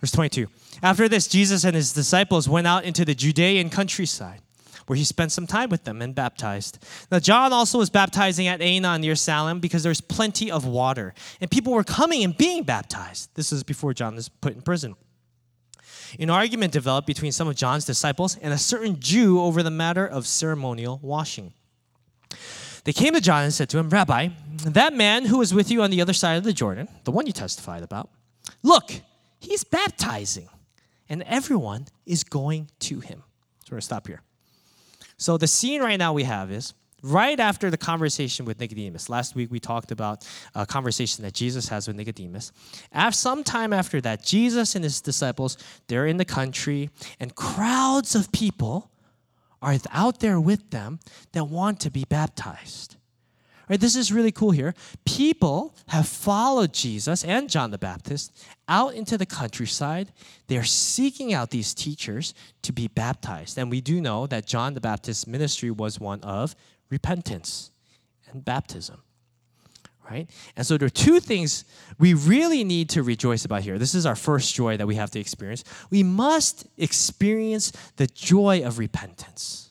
Verse 0.00 0.10
22. 0.10 0.46
After 0.82 1.08
this, 1.08 1.26
Jesus 1.26 1.64
and 1.64 1.74
his 1.74 1.92
disciples 1.92 2.48
went 2.48 2.66
out 2.66 2.84
into 2.84 3.04
the 3.04 3.14
Judean 3.14 3.70
countryside, 3.70 4.40
where 4.86 4.96
he 4.96 5.04
spent 5.04 5.32
some 5.32 5.46
time 5.46 5.70
with 5.70 5.84
them 5.84 6.02
and 6.02 6.14
baptized. 6.14 6.78
Now, 7.10 7.18
John 7.18 7.52
also 7.52 7.78
was 7.78 7.90
baptizing 7.90 8.46
at 8.46 8.60
Aenon 8.60 9.00
near 9.00 9.14
Salim 9.14 9.58
because 9.58 9.82
there's 9.82 10.00
plenty 10.00 10.50
of 10.50 10.66
water, 10.66 11.14
and 11.40 11.50
people 11.50 11.72
were 11.72 11.84
coming 11.84 12.22
and 12.24 12.36
being 12.36 12.62
baptized. 12.62 13.30
This 13.34 13.52
is 13.52 13.62
before 13.62 13.94
John 13.94 14.16
was 14.16 14.28
put 14.28 14.54
in 14.54 14.62
prison. 14.62 14.96
An 16.18 16.30
argument 16.30 16.72
developed 16.72 17.06
between 17.06 17.32
some 17.32 17.48
of 17.48 17.56
John's 17.56 17.84
disciples 17.84 18.36
and 18.36 18.52
a 18.52 18.58
certain 18.58 19.00
Jew 19.00 19.40
over 19.40 19.62
the 19.62 19.70
matter 19.70 20.06
of 20.06 20.26
ceremonial 20.26 21.00
washing. 21.02 21.52
They 22.86 22.92
came 22.92 23.14
to 23.14 23.20
John 23.20 23.42
and 23.42 23.52
said 23.52 23.68
to 23.70 23.78
him, 23.78 23.90
Rabbi, 23.90 24.28
that 24.64 24.94
man 24.94 25.24
who 25.24 25.38
was 25.38 25.52
with 25.52 25.72
you 25.72 25.82
on 25.82 25.90
the 25.90 26.00
other 26.00 26.12
side 26.12 26.36
of 26.36 26.44
the 26.44 26.52
Jordan, 26.52 26.86
the 27.02 27.10
one 27.10 27.26
you 27.26 27.32
testified 27.32 27.82
about, 27.82 28.10
look, 28.62 28.92
he's 29.40 29.64
baptizing, 29.64 30.48
and 31.08 31.24
everyone 31.24 31.86
is 32.06 32.22
going 32.22 32.70
to 32.78 33.00
him. 33.00 33.24
So 33.64 33.70
we're 33.70 33.74
going 33.74 33.80
to 33.80 33.84
stop 33.86 34.06
here. 34.06 34.22
So 35.18 35.36
the 35.36 35.48
scene 35.48 35.82
right 35.82 35.98
now 35.98 36.12
we 36.12 36.22
have 36.22 36.52
is 36.52 36.74
right 37.02 37.40
after 37.40 37.70
the 37.70 37.76
conversation 37.76 38.46
with 38.46 38.60
Nicodemus. 38.60 39.08
Last 39.08 39.34
week 39.34 39.50
we 39.50 39.58
talked 39.58 39.90
about 39.90 40.24
a 40.54 40.64
conversation 40.64 41.24
that 41.24 41.34
Jesus 41.34 41.66
has 41.66 41.88
with 41.88 41.96
Nicodemus. 41.96 42.52
After 42.92 43.16
some 43.16 43.42
time 43.42 43.72
after 43.72 44.00
that, 44.02 44.24
Jesus 44.24 44.76
and 44.76 44.84
his 44.84 45.00
disciples, 45.00 45.58
they're 45.88 46.06
in 46.06 46.18
the 46.18 46.24
country, 46.24 46.90
and 47.18 47.34
crowds 47.34 48.14
of 48.14 48.30
people 48.30 48.92
are 49.62 49.76
out 49.90 50.20
there 50.20 50.40
with 50.40 50.70
them 50.70 51.00
that 51.32 51.44
want 51.44 51.80
to 51.80 51.90
be 51.90 52.04
baptized. 52.04 52.96
Right, 53.68 53.80
this 53.80 53.96
is 53.96 54.12
really 54.12 54.30
cool 54.30 54.52
here. 54.52 54.74
People 55.04 55.74
have 55.88 56.06
followed 56.06 56.72
Jesus 56.72 57.24
and 57.24 57.50
John 57.50 57.72
the 57.72 57.78
Baptist 57.78 58.46
out 58.68 58.94
into 58.94 59.18
the 59.18 59.26
countryside. 59.26 60.12
They 60.46 60.56
are 60.56 60.62
seeking 60.62 61.34
out 61.34 61.50
these 61.50 61.74
teachers 61.74 62.32
to 62.62 62.72
be 62.72 62.86
baptized. 62.86 63.58
And 63.58 63.68
we 63.68 63.80
do 63.80 64.00
know 64.00 64.28
that 64.28 64.46
John 64.46 64.74
the 64.74 64.80
Baptist's 64.80 65.26
ministry 65.26 65.72
was 65.72 65.98
one 65.98 66.20
of 66.20 66.54
repentance 66.90 67.72
and 68.30 68.44
baptism. 68.44 69.02
Right? 70.08 70.30
And 70.56 70.64
so 70.64 70.78
there 70.78 70.86
are 70.86 70.90
two 70.90 71.18
things 71.18 71.64
we 71.98 72.14
really 72.14 72.62
need 72.62 72.90
to 72.90 73.02
rejoice 73.02 73.44
about 73.44 73.62
here. 73.62 73.76
This 73.76 73.94
is 73.94 74.06
our 74.06 74.14
first 74.14 74.54
joy 74.54 74.76
that 74.76 74.86
we 74.86 74.94
have 74.94 75.10
to 75.12 75.20
experience. 75.20 75.64
We 75.90 76.04
must 76.04 76.66
experience 76.78 77.72
the 77.96 78.06
joy 78.06 78.62
of 78.64 78.78
repentance. 78.78 79.70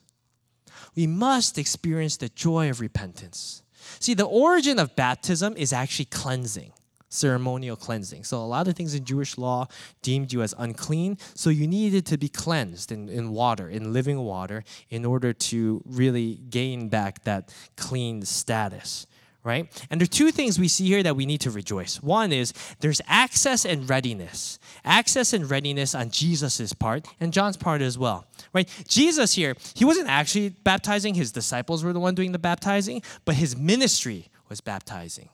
we 0.96 1.08
must 1.08 1.58
experience 1.58 2.18
the 2.18 2.30
joy 2.30 2.70
of 2.70 2.80
repentance. 2.80 3.64
See, 4.00 4.14
the 4.14 4.26
origin 4.26 4.80
of 4.80 4.96
baptism 4.96 5.56
is 5.58 5.74
actually 5.74 6.06
cleansing, 6.06 6.72
ceremonial 7.10 7.76
cleansing. 7.76 8.24
So, 8.24 8.38
a 8.38 8.48
lot 8.48 8.68
of 8.68 8.76
things 8.76 8.94
in 8.94 9.04
Jewish 9.04 9.38
law 9.38 9.68
deemed 10.02 10.32
you 10.32 10.42
as 10.42 10.54
unclean. 10.58 11.18
So, 11.34 11.50
you 11.50 11.68
needed 11.68 12.06
to 12.08 12.18
be 12.18 12.30
cleansed 12.30 12.92
in, 12.92 13.10
in 13.10 13.32
water, 13.32 13.70
in 13.70 13.94
living 13.94 14.20
water, 14.20 14.64
in 14.90 15.06
order 15.06 15.34
to 15.34 15.82
really 15.86 16.36
gain 16.50 16.88
back 16.90 17.24
that 17.26 17.54
clean 17.76 18.22
status 18.24 19.06
right? 19.46 19.86
And 19.92 20.02
there 20.02 20.06
are 20.06 20.08
two 20.08 20.32
things 20.32 20.60
we 20.60 20.68
see 20.68 20.88
here 20.88 21.04
that 21.04 21.16
we 21.16 21.28
need 21.28 21.40
to 21.42 21.52
rejoice. 21.52 22.02
One 22.02 22.34
is 22.34 22.52
there's 22.80 23.00
access 23.08 23.64
and 23.64 23.88
readiness. 23.88 24.58
Access 24.84 25.34
and 25.34 25.50
readiness 25.50 25.94
on 25.94 26.10
Jesus' 26.10 26.74
part 26.74 27.08
and 27.20 27.32
John's 27.32 27.56
part 27.56 27.82
as 27.82 27.96
well, 27.98 28.26
right? 28.54 28.68
Jesus 28.88 29.34
here, 29.34 29.56
he 29.76 29.86
wasn't 29.86 30.10
actually 30.10 30.50
baptizing, 30.50 31.14
his 31.14 31.32
disciples 31.32 31.84
were 31.84 31.94
the 31.94 32.00
one 32.00 32.16
doing 32.16 32.32
the 32.32 32.40
baptizing, 32.40 33.04
but 33.24 33.36
his 33.36 33.56
ministry 33.56 34.30
was 34.50 34.62
baptizing, 34.62 35.30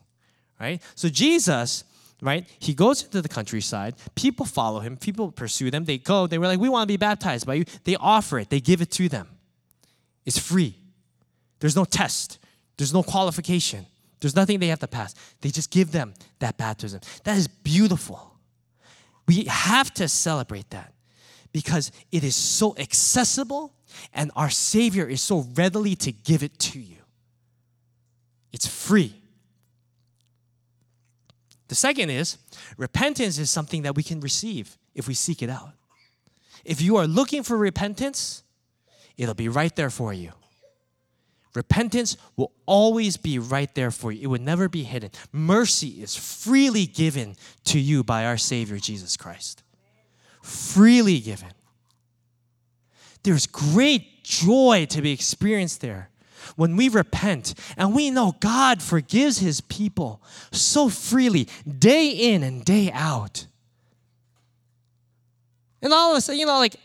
right? 0.60 0.82
So 0.94 1.08
Jesus, 1.08 1.84
right? 2.20 2.46
He 2.58 2.74
goes 2.74 3.02
into 3.02 3.22
the 3.22 3.30
countryside. 3.30 3.94
People 4.14 4.44
follow 4.44 4.80
him. 4.80 4.98
People 4.98 5.32
pursue 5.32 5.70
them. 5.70 5.86
They 5.86 5.96
go. 5.96 6.26
They 6.26 6.36
were 6.36 6.46
like, 6.46 6.60
"We 6.60 6.68
want 6.68 6.82
to 6.82 6.92
be 6.92 6.98
baptized 6.98 7.46
by 7.46 7.54
you." 7.54 7.64
They 7.84 7.96
offer 7.96 8.38
it. 8.38 8.50
They 8.50 8.60
give 8.60 8.82
it 8.82 8.90
to 8.92 9.08
them. 9.08 9.28
It's 10.26 10.38
free. 10.38 10.76
There's 11.60 11.74
no 11.74 11.84
test. 11.84 12.38
There's 12.76 12.92
no 12.92 13.02
qualification. 13.02 13.86
There's 14.22 14.36
nothing 14.36 14.60
they 14.60 14.68
have 14.68 14.78
to 14.78 14.86
pass. 14.86 15.14
They 15.40 15.50
just 15.50 15.72
give 15.72 15.90
them 15.90 16.14
that 16.38 16.56
baptism. 16.56 17.00
That 17.24 17.36
is 17.36 17.48
beautiful. 17.48 18.36
We 19.26 19.44
have 19.44 19.92
to 19.94 20.06
celebrate 20.06 20.70
that 20.70 20.94
because 21.52 21.90
it 22.12 22.22
is 22.22 22.36
so 22.36 22.76
accessible 22.78 23.74
and 24.14 24.30
our 24.36 24.48
Savior 24.48 25.08
is 25.08 25.20
so 25.20 25.48
readily 25.54 25.96
to 25.96 26.12
give 26.12 26.44
it 26.44 26.56
to 26.60 26.78
you. 26.78 26.98
It's 28.52 28.66
free. 28.68 29.20
The 31.66 31.74
second 31.74 32.10
is 32.10 32.38
repentance 32.76 33.38
is 33.38 33.50
something 33.50 33.82
that 33.82 33.96
we 33.96 34.04
can 34.04 34.20
receive 34.20 34.78
if 34.94 35.08
we 35.08 35.14
seek 35.14 35.42
it 35.42 35.50
out. 35.50 35.72
If 36.64 36.80
you 36.80 36.96
are 36.96 37.08
looking 37.08 37.42
for 37.42 37.56
repentance, 37.56 38.44
it'll 39.16 39.34
be 39.34 39.48
right 39.48 39.74
there 39.74 39.90
for 39.90 40.12
you. 40.12 40.30
Repentance 41.54 42.16
will 42.36 42.52
always 42.64 43.16
be 43.16 43.38
right 43.38 43.72
there 43.74 43.90
for 43.90 44.10
you. 44.10 44.22
It 44.22 44.26
will 44.28 44.40
never 44.40 44.68
be 44.68 44.84
hidden. 44.84 45.10
Mercy 45.32 46.02
is 46.02 46.16
freely 46.16 46.86
given 46.86 47.36
to 47.64 47.78
you 47.78 48.02
by 48.02 48.24
our 48.24 48.38
Savior 48.38 48.78
Jesus 48.78 49.16
Christ. 49.16 49.62
Freely 50.42 51.20
given. 51.20 51.50
There's 53.22 53.46
great 53.46 54.24
joy 54.24 54.86
to 54.90 55.02
be 55.02 55.12
experienced 55.12 55.80
there 55.80 56.08
when 56.56 56.76
we 56.76 56.88
repent 56.88 57.54
and 57.76 57.94
we 57.94 58.10
know 58.10 58.34
God 58.40 58.82
forgives 58.82 59.38
his 59.38 59.60
people 59.60 60.22
so 60.50 60.88
freely, 60.88 61.48
day 61.78 62.08
in 62.08 62.42
and 62.42 62.64
day 62.64 62.90
out. 62.92 63.46
And 65.82 65.92
all 65.92 66.12
of 66.12 66.18
a 66.18 66.20
sudden, 66.20 66.40
you 66.40 66.46
know, 66.46 66.58
like, 66.58 66.76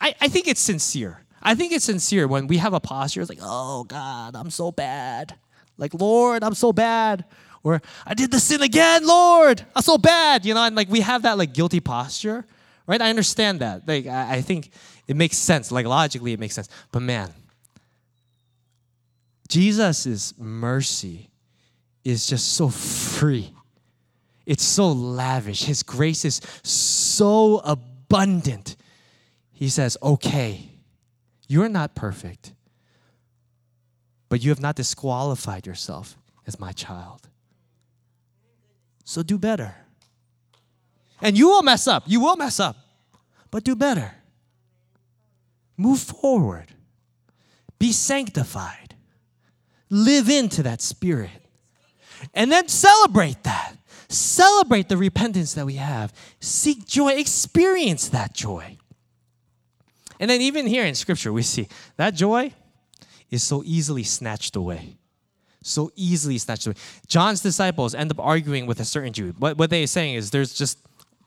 I, 0.00 0.14
I 0.20 0.28
think 0.28 0.46
it's 0.46 0.60
sincere. 0.60 1.22
I 1.42 1.54
think 1.54 1.72
it's 1.72 1.84
sincere 1.84 2.26
when 2.26 2.46
we 2.46 2.58
have 2.58 2.74
a 2.74 2.80
posture. 2.80 3.20
It's 3.20 3.30
like, 3.30 3.40
oh 3.42 3.84
God, 3.84 4.34
I'm 4.34 4.50
so 4.50 4.72
bad. 4.72 5.34
Like, 5.76 5.94
Lord, 5.94 6.42
I'm 6.42 6.54
so 6.54 6.72
bad. 6.72 7.24
Or 7.62 7.80
I 8.06 8.14
did 8.14 8.30
the 8.30 8.40
sin 8.40 8.62
again, 8.62 9.06
Lord, 9.06 9.64
I'm 9.74 9.82
so 9.82 9.98
bad. 9.98 10.44
You 10.44 10.54
know, 10.54 10.62
and 10.62 10.76
like 10.76 10.88
we 10.88 11.00
have 11.00 11.22
that 11.22 11.38
like 11.38 11.52
guilty 11.52 11.80
posture, 11.80 12.44
right? 12.86 13.00
I 13.00 13.10
understand 13.10 13.60
that. 13.60 13.86
Like, 13.86 14.06
I, 14.06 14.36
I 14.36 14.40
think 14.42 14.70
it 15.06 15.16
makes 15.16 15.36
sense. 15.36 15.70
Like, 15.72 15.86
logically, 15.86 16.32
it 16.32 16.40
makes 16.40 16.54
sense. 16.54 16.68
But 16.92 17.02
man, 17.02 17.32
Jesus' 19.48 20.34
mercy 20.38 21.30
is 22.04 22.26
just 22.26 22.54
so 22.54 22.68
free. 22.68 23.52
It's 24.46 24.64
so 24.64 24.90
lavish. 24.92 25.64
His 25.64 25.82
grace 25.82 26.24
is 26.24 26.40
so 26.62 27.58
abundant. 27.58 28.76
He 29.52 29.68
says, 29.68 29.96
okay, 30.02 30.67
you're 31.48 31.68
not 31.68 31.94
perfect, 31.94 32.52
but 34.28 34.44
you 34.44 34.50
have 34.50 34.60
not 34.60 34.76
disqualified 34.76 35.66
yourself 35.66 36.16
as 36.46 36.60
my 36.60 36.72
child. 36.72 37.28
So 39.04 39.22
do 39.22 39.38
better. 39.38 39.74
And 41.20 41.36
you 41.36 41.48
will 41.48 41.62
mess 41.62 41.88
up. 41.88 42.04
You 42.06 42.20
will 42.20 42.36
mess 42.36 42.60
up, 42.60 42.76
but 43.50 43.64
do 43.64 43.74
better. 43.74 44.12
Move 45.76 45.98
forward. 45.98 46.66
Be 47.78 47.92
sanctified. 47.92 48.94
Live 49.88 50.28
into 50.28 50.62
that 50.64 50.82
spirit. 50.82 51.30
And 52.34 52.52
then 52.52 52.68
celebrate 52.68 53.42
that. 53.44 53.74
Celebrate 54.08 54.88
the 54.88 54.96
repentance 54.96 55.54
that 55.54 55.64
we 55.64 55.74
have. 55.74 56.12
Seek 56.40 56.86
joy. 56.86 57.12
Experience 57.12 58.08
that 58.10 58.34
joy. 58.34 58.76
And 60.20 60.30
then 60.30 60.40
even 60.40 60.66
here 60.66 60.84
in 60.84 60.94
scripture, 60.94 61.32
we 61.32 61.42
see 61.42 61.68
that 61.96 62.14
joy 62.14 62.52
is 63.30 63.42
so 63.42 63.62
easily 63.64 64.02
snatched 64.02 64.56
away. 64.56 64.96
So 65.62 65.90
easily 65.96 66.38
snatched 66.38 66.66
away. 66.66 66.76
John's 67.06 67.40
disciples 67.40 67.94
end 67.94 68.10
up 68.10 68.20
arguing 68.20 68.66
with 68.66 68.80
a 68.80 68.84
certain 68.84 69.12
Jew. 69.12 69.34
What, 69.38 69.58
what 69.58 69.70
they're 69.70 69.86
saying 69.86 70.14
is 70.14 70.30
there's 70.30 70.54
just 70.54 70.78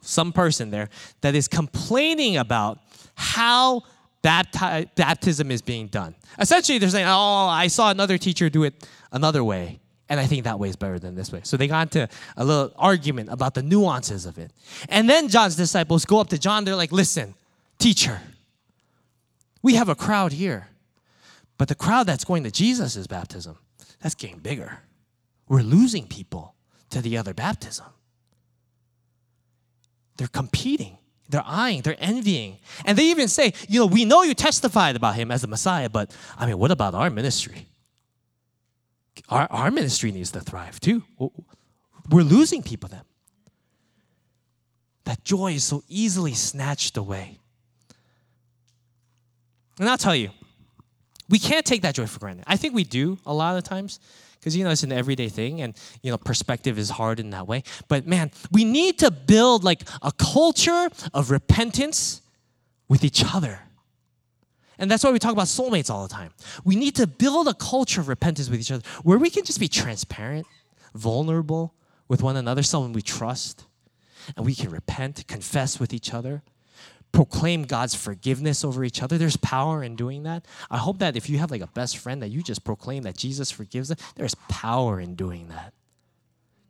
some 0.01 0.33
person 0.33 0.71
there 0.71 0.89
that 1.21 1.36
is 1.36 1.48
complaining 1.48 2.38
about 2.38 2.79
how 3.15 3.83
bapti- 4.24 4.89
baptism 4.95 5.51
is 5.51 5.62
being 5.62 5.88
done. 5.88 6.15
Essentially, 6.39 6.77
they're 6.77 6.89
saying, 6.89 7.07
Oh, 7.07 7.48
I 7.48 7.67
saw 7.67 7.91
another 7.91 8.17
teacher 8.17 8.50
do 8.50 8.63
it 8.63 8.88
another 9.12 9.43
way. 9.43 9.79
And 10.10 10.19
I 10.19 10.25
think 10.25 10.43
that 10.43 10.60
way 10.60 10.67
is 10.67 10.75
better 10.75 11.00
than 11.00 11.15
this 11.15 11.31
way. 11.31 11.39
So 11.43 11.55
they 11.55 11.67
got 11.67 11.83
into 11.95 12.10
a 12.36 12.43
little 12.43 12.74
argument 12.75 13.29
about 13.31 13.53
the 13.53 13.63
nuances 13.63 14.25
of 14.25 14.38
it. 14.38 14.51
And 14.89 15.10
then 15.10 15.29
John's 15.29 15.55
disciples 15.55 16.03
go 16.03 16.19
up 16.19 16.27
to 16.29 16.38
John. 16.38 16.65
They're 16.65 16.75
like, 16.75 16.91
Listen, 16.91 17.33
teacher, 17.79 18.19
we 19.62 19.75
have 19.75 19.89
a 19.89 19.96
crowd 19.96 20.32
here. 20.34 20.68
But 21.58 21.68
the 21.68 21.75
crowd 21.75 22.08
that's 22.08 22.24
going 22.24 22.44
to 22.44 22.51
Jesus' 22.51 23.06
baptism, 23.08 23.58
that's 24.00 24.15
getting 24.15 24.39
bigger. 24.39 24.80
We're 25.48 25.62
losing 25.62 26.08
people 26.08 26.56
to 26.89 27.01
the 27.01 27.18
other 27.18 27.34
baptism. 27.34 27.86
They're 30.18 30.27
competing, 30.27 30.98
they're 31.30 31.44
eyeing, 31.46 31.82
they're 31.82 31.96
envying. 32.00 32.58
And 32.86 32.98
they 32.98 33.06
even 33.06 33.27
say, 33.27 33.53
you 33.68 33.80
know, 33.80 33.86
we 33.86 34.06
know 34.06 34.24
you 34.24 34.34
testified 34.34 34.96
about 34.96 35.15
him 35.15 35.32
as 35.32 35.41
the 35.41 35.48
Messiah, 35.48 35.89
but 35.89 36.15
I 36.38 36.46
mean, 36.46 36.58
what 36.58 36.72
about 36.72 36.94
our 36.94 37.10
ministry? 37.10 37.68
Our, 39.30 39.48
our 39.51 39.72
ministry 39.72 40.12
needs 40.12 40.32
to 40.32 40.41
thrive 40.41 40.80
too. 40.80 41.03
We're 42.10 42.24
losing 42.24 42.63
people 42.63 42.89
then. 42.89 43.03
That 45.03 45.24
joy 45.24 45.53
is 45.53 45.63
so 45.63 45.84
easily 45.88 46.34
snatched 46.34 46.98
away. 46.98 47.40
And 49.81 49.89
I'll 49.89 49.97
tell 49.97 50.15
you, 50.15 50.29
we 51.27 51.39
can't 51.39 51.65
take 51.65 51.81
that 51.81 51.95
joy 51.95 52.05
for 52.05 52.19
granted. 52.19 52.43
I 52.45 52.55
think 52.55 52.75
we 52.75 52.83
do 52.83 53.17
a 53.25 53.33
lot 53.33 53.57
of 53.57 53.63
times 53.63 54.00
because 54.39 54.55
you 54.55 54.63
know 54.63 54.69
it's 54.69 54.83
an 54.83 54.91
everyday 54.91 55.27
thing 55.27 55.61
and 55.61 55.75
you 56.03 56.11
know 56.11 56.17
perspective 56.19 56.77
is 56.77 56.91
hard 56.91 57.19
in 57.19 57.31
that 57.31 57.47
way. 57.47 57.63
But 57.88 58.05
man 58.05 58.29
we 58.51 58.63
need 58.63 59.00
to 59.00 59.09
build 59.09 59.63
like 59.63 59.81
a 60.03 60.11
culture 60.11 60.89
of 61.15 61.31
repentance 61.31 62.21
with 62.89 63.03
each 63.03 63.23
other. 63.33 63.59
And 64.77 64.89
that's 64.89 65.03
why 65.03 65.11
we 65.11 65.17
talk 65.17 65.33
about 65.33 65.47
soulmates 65.47 65.89
all 65.89 66.07
the 66.07 66.13
time. 66.13 66.31
We 66.63 66.75
need 66.75 66.95
to 66.97 67.07
build 67.07 67.47
a 67.47 67.53
culture 67.55 68.01
of 68.01 68.07
repentance 68.07 68.50
with 68.51 68.59
each 68.59 68.71
other 68.71 68.83
where 69.01 69.17
we 69.17 69.31
can 69.31 69.43
just 69.43 69.59
be 69.59 69.67
transparent 69.67 70.45
vulnerable 70.93 71.73
with 72.07 72.21
one 72.21 72.35
another 72.35 72.61
someone 72.61 72.93
we 72.93 73.01
trust 73.01 73.65
and 74.38 74.45
we 74.45 74.53
can 74.53 74.69
repent 74.69 75.25
confess 75.27 75.79
with 75.79 75.91
each 75.91 76.13
other 76.13 76.43
proclaim 77.12 77.63
God's 77.63 77.94
forgiveness 77.94 78.63
over 78.63 78.84
each 78.84 79.03
other. 79.03 79.18
There's 79.18 79.38
power 79.38 79.84
in 79.84 79.96
doing 79.96 80.24
that. 80.24 80.46
I 80.70 80.77
hope 80.77 81.00
that 81.00 81.15
if 81.15 81.30
you 81.30 81.38
have 81.39 81.51
like 81.51 81.62
a 81.62 81.68
best 81.68 81.98
friend 81.98 82.22
that 82.22 82.30
you 82.30 82.41
just 82.41 82.63
proclaim 82.63 83.03
that 83.03 83.18
Jesus 83.18 83.51
forgives 83.51 83.89
them, 83.89 83.98
there's 84.15 84.36
power 84.50 85.00
in 85.00 85.15
doing 85.15 85.50
that. 85.50 85.74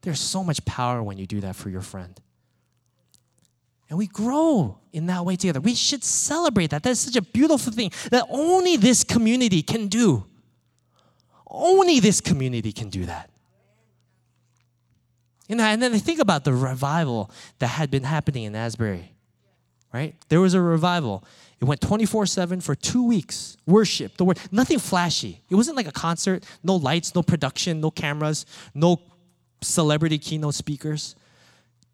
There's 0.02 0.20
so 0.20 0.44
much 0.44 0.64
power 0.66 1.04
when 1.04 1.18
you 1.18 1.28
do 1.28 1.42
that 1.42 1.56
for 1.56 1.70
your 1.70 1.82
friend. 1.82 2.20
And 3.90 3.98
we 3.98 4.08
grow 4.08 4.78
in 4.94 5.08
that 5.08 5.26
way 5.26 5.36
together. 5.36 5.60
We 5.60 5.76
should 5.76 6.04
celebrate 6.04 6.72
that. 6.72 6.82
That's 6.82 7.02
such 7.02 7.18
a 7.18 7.22
beautiful 7.22 7.74
thing 7.74 7.92
that 8.10 8.26
only 8.30 8.78
this 8.78 9.04
community 9.04 9.62
can 9.62 9.90
do. 9.90 10.26
Only 11.46 12.00
this 12.00 12.22
community 12.22 12.72
can 12.72 12.90
do 12.90 13.06
that. 13.06 13.30
Know, 15.50 15.66
and 15.66 15.84
then 15.84 15.94
I 15.94 15.98
think 15.98 16.22
about 16.22 16.46
the 16.46 16.54
revival 16.54 17.30
that 17.60 17.68
had 17.68 17.92
been 17.92 18.04
happening 18.04 18.46
in 18.46 18.56
Asbury 18.56 19.12
right? 19.94 20.16
There 20.30 20.42
was 20.42 20.54
a 20.54 20.62
revival. 20.62 21.24
It 21.60 21.66
went 21.66 21.82
24 21.82 22.26
7 22.26 22.62
for 22.62 22.76
two 22.76 23.04
weeks. 23.04 23.58
Worship, 23.68 24.18
the 24.18 24.26
word, 24.26 24.40
nothing 24.52 24.80
flashy. 24.80 25.42
It 25.50 25.56
wasn't 25.56 25.78
like 25.78 25.88
a 25.88 25.92
concert, 25.92 26.44
no 26.64 26.76
lights, 26.76 27.14
no 27.14 27.22
production, 27.22 27.82
no 27.82 27.92
cameras, 27.92 28.46
no 28.74 29.02
celebrity 29.62 30.18
keynote 30.18 30.56
speakers. 30.56 31.16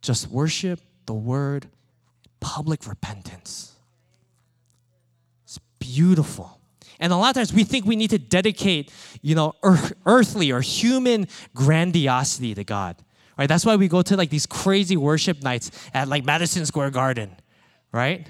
Just 0.01 0.29
worship, 0.29 0.79
the 1.05 1.13
word, 1.13 1.67
public 2.39 2.87
repentance. 2.87 3.73
It's 5.43 5.59
beautiful. 5.79 6.59
And 6.99 7.13
a 7.13 7.17
lot 7.17 7.29
of 7.29 7.35
times 7.35 7.53
we 7.53 7.63
think 7.63 7.85
we 7.85 7.95
need 7.95 8.09
to 8.11 8.17
dedicate, 8.17 8.91
you 9.21 9.35
know, 9.35 9.53
earth, 9.63 9.93
earthly 10.05 10.51
or 10.51 10.61
human 10.61 11.27
grandiosity 11.53 12.55
to 12.55 12.63
God. 12.63 12.95
Right? 13.37 13.47
That's 13.47 13.65
why 13.65 13.75
we 13.75 13.87
go 13.87 14.01
to 14.01 14.17
like 14.17 14.29
these 14.29 14.45
crazy 14.45 14.97
worship 14.97 15.43
nights 15.43 15.71
at 15.93 16.07
like 16.07 16.25
Madison 16.25 16.65
Square 16.65 16.91
Garden, 16.91 17.35
right? 17.91 18.27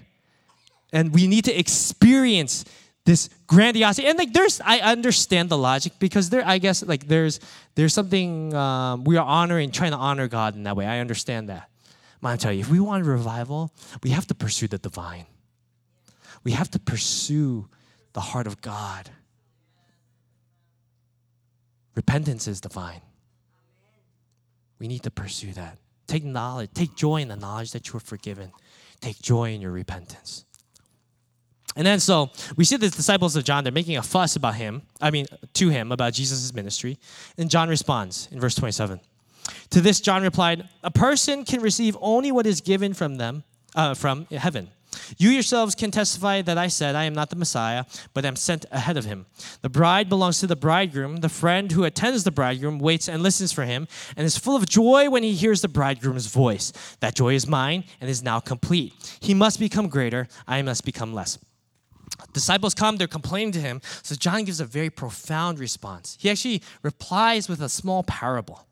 And 0.94 1.14
we 1.14 1.28
need 1.28 1.46
to 1.46 1.58
experience 1.58 2.66
this 3.08 3.30
grandiosity. 3.48 4.06
And 4.08 4.20
like 4.20 4.34
there's 4.34 4.60
i 4.64 4.80
understand 4.80 5.50
the 5.50 5.58
logic 5.58 5.94
because 5.98 6.30
there 6.30 6.44
i 6.46 6.58
guess 6.58 6.84
like 6.84 7.08
there's 7.08 7.40
there's 7.76 7.94
something 7.94 8.54
um, 8.54 9.06
we 9.06 9.16
are 9.16 9.26
honoring 9.26 9.72
trying 9.72 9.92
to 9.92 9.98
honor 9.98 10.28
god 10.28 10.56
in 10.56 10.64
that 10.64 10.76
way. 10.76 10.86
I 10.86 11.00
understand 11.00 11.48
that. 11.50 11.70
But 12.22 12.30
i'm 12.30 12.38
telling 12.38 12.58
you 12.60 12.66
if 12.66 12.70
we 12.70 12.82
want 12.82 13.06
revival 13.06 13.72
we 14.04 14.10
have 14.12 14.28
to 14.28 14.36
pursue 14.36 14.68
the 14.68 14.78
divine. 14.78 15.26
We 16.44 16.52
have 16.52 16.70
to 16.72 16.80
pursue 16.80 17.68
the 18.14 18.22
heart 18.22 18.46
of 18.46 18.62
god. 18.62 19.10
Repentance 21.96 22.48
is 22.48 22.62
divine. 22.62 23.02
We 24.80 24.88
need 24.88 25.04
to 25.04 25.12
pursue 25.12 25.54
that. 25.54 25.78
Take 26.08 26.26
knowledge 26.26 26.72
take 26.74 26.94
joy 26.96 27.22
in 27.22 27.30
the 27.30 27.38
knowledge 27.38 27.72
that 27.72 27.88
you 27.88 27.96
are 27.96 28.02
forgiven 28.02 28.52
take 29.02 29.22
joy 29.22 29.54
in 29.54 29.62
your 29.62 29.72
repentance 29.72 30.46
and 31.78 31.86
then 31.86 32.00
so 32.00 32.32
we 32.56 32.66
see 32.66 32.76
the 32.76 32.90
disciples 32.90 33.36
of 33.36 33.44
John, 33.44 33.64
they're 33.64 33.72
making 33.72 33.98
a 33.98 34.04
fuss 34.04 34.36
about 34.36 34.56
him, 34.56 34.82
I 35.00 35.12
mean, 35.12 35.28
to 35.54 35.70
him 35.70 35.92
about 35.92 36.14
Jesus' 36.14 36.52
ministry. 36.52 36.98
And 37.38 37.52
John 37.52 37.70
responds 37.70 38.28
in 38.32 38.40
verse 38.40 38.56
27. 38.56 39.00
To 39.70 39.82
this, 39.82 40.02
John 40.02 40.24
replied, 40.24 40.68
A 40.84 40.90
person 40.90 41.46
can 41.46 41.62
receive 41.62 41.96
only 42.02 42.32
what 42.32 42.48
is 42.48 42.62
given 42.62 42.96
from 42.96 43.16
them, 43.16 43.44
uh, 43.76 43.94
from 43.94 44.26
heaven. 44.26 44.72
You 45.18 45.30
yourselves 45.30 45.76
can 45.76 45.92
testify 45.92 46.42
that 46.42 46.58
I 46.58 46.68
said, 46.68 46.96
I 46.96 47.06
am 47.06 47.14
not 47.14 47.30
the 47.30 47.36
Messiah, 47.36 47.86
but 48.14 48.26
am 48.26 48.36
sent 48.36 48.66
ahead 48.72 48.98
of 48.98 49.06
him. 49.06 49.26
The 49.62 49.70
bride 49.70 50.10
belongs 50.10 50.40
to 50.40 50.48
the 50.48 50.56
bridegroom. 50.56 51.18
The 51.18 51.30
friend 51.30 51.72
who 51.72 51.84
attends 51.84 52.24
the 52.24 52.32
bridegroom 52.32 52.80
waits 52.80 53.08
and 53.08 53.24
listens 53.24 53.52
for 53.52 53.64
him, 53.64 53.88
and 54.16 54.26
is 54.26 54.38
full 54.38 54.56
of 54.56 54.68
joy 54.68 55.10
when 55.10 55.24
he 55.24 55.34
hears 55.34 55.62
the 55.62 55.68
bridegroom's 55.68 56.28
voice. 56.28 56.72
That 57.00 57.16
joy 57.16 57.34
is 57.34 57.48
mine 57.48 57.84
and 58.02 58.10
is 58.10 58.24
now 58.24 58.40
complete. 58.40 58.94
He 59.20 59.34
must 59.34 59.60
become 59.60 59.88
greater, 59.88 60.28
I 60.48 60.62
must 60.62 60.86
become 60.86 61.14
less 61.14 61.38
disciples 62.34 62.74
come, 62.74 62.98
they're 62.98 63.08
complaining 63.08 63.52
to 63.54 63.60
him. 63.60 63.82
So 64.04 64.16
John 64.16 64.44
gives 64.44 64.60
a 64.60 64.66
very 64.66 64.90
profound 64.90 65.60
response. 65.60 66.18
He 66.20 66.30
actually 66.30 66.62
replies 66.84 67.50
with 67.50 67.62
a 67.62 67.70
small 67.70 68.04
parable. 68.04 68.68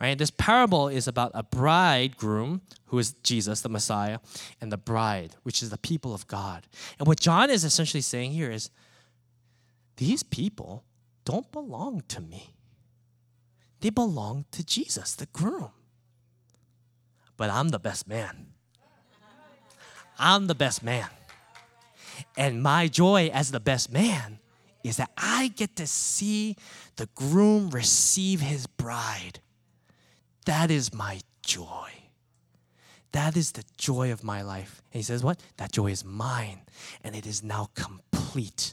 Right? 0.00 0.16
This 0.16 0.30
parable 0.30 0.88
is 0.88 1.08
about 1.08 1.32
a 1.34 1.42
bridegroom, 1.42 2.60
who 2.86 2.98
is 2.98 3.14
Jesus, 3.24 3.62
the 3.62 3.68
Messiah, 3.68 4.20
and 4.60 4.70
the 4.70 4.76
bride, 4.76 5.34
which 5.42 5.62
is 5.62 5.70
the 5.70 5.78
people 5.78 6.14
of 6.14 6.26
God. 6.26 6.66
And 6.98 7.08
what 7.08 7.18
John 7.18 7.50
is 7.50 7.64
essentially 7.64 8.00
saying 8.00 8.32
here 8.32 8.50
is 8.50 8.70
these 9.96 10.22
people 10.22 10.84
don't 11.24 11.50
belong 11.50 12.02
to 12.08 12.20
me. 12.20 12.54
They 13.80 13.90
belong 13.90 14.44
to 14.52 14.64
Jesus, 14.64 15.14
the 15.14 15.26
groom. 15.26 15.70
But 17.36 17.50
I'm 17.50 17.68
the 17.68 17.78
best 17.78 18.08
man. 18.08 18.46
I'm 20.18 20.46
the 20.46 20.54
best 20.54 20.82
man. 20.82 21.08
And 22.36 22.62
my 22.62 22.88
joy 22.88 23.30
as 23.32 23.50
the 23.50 23.60
best 23.60 23.92
man 23.92 24.38
is 24.82 24.96
that 24.96 25.10
I 25.16 25.48
get 25.48 25.76
to 25.76 25.86
see 25.86 26.56
the 26.96 27.08
groom 27.14 27.70
receive 27.70 28.40
his 28.40 28.66
bride. 28.66 29.40
That 30.48 30.70
is 30.70 30.94
my 30.94 31.20
joy. 31.42 31.90
That 33.12 33.36
is 33.36 33.52
the 33.52 33.64
joy 33.76 34.12
of 34.12 34.24
my 34.24 34.40
life. 34.40 34.80
And 34.90 34.98
he 34.98 35.02
says, 35.02 35.22
What? 35.22 35.38
That 35.58 35.72
joy 35.72 35.88
is 35.88 36.06
mine, 36.06 36.60
and 37.04 37.14
it 37.14 37.26
is 37.26 37.42
now 37.42 37.68
complete. 37.74 38.72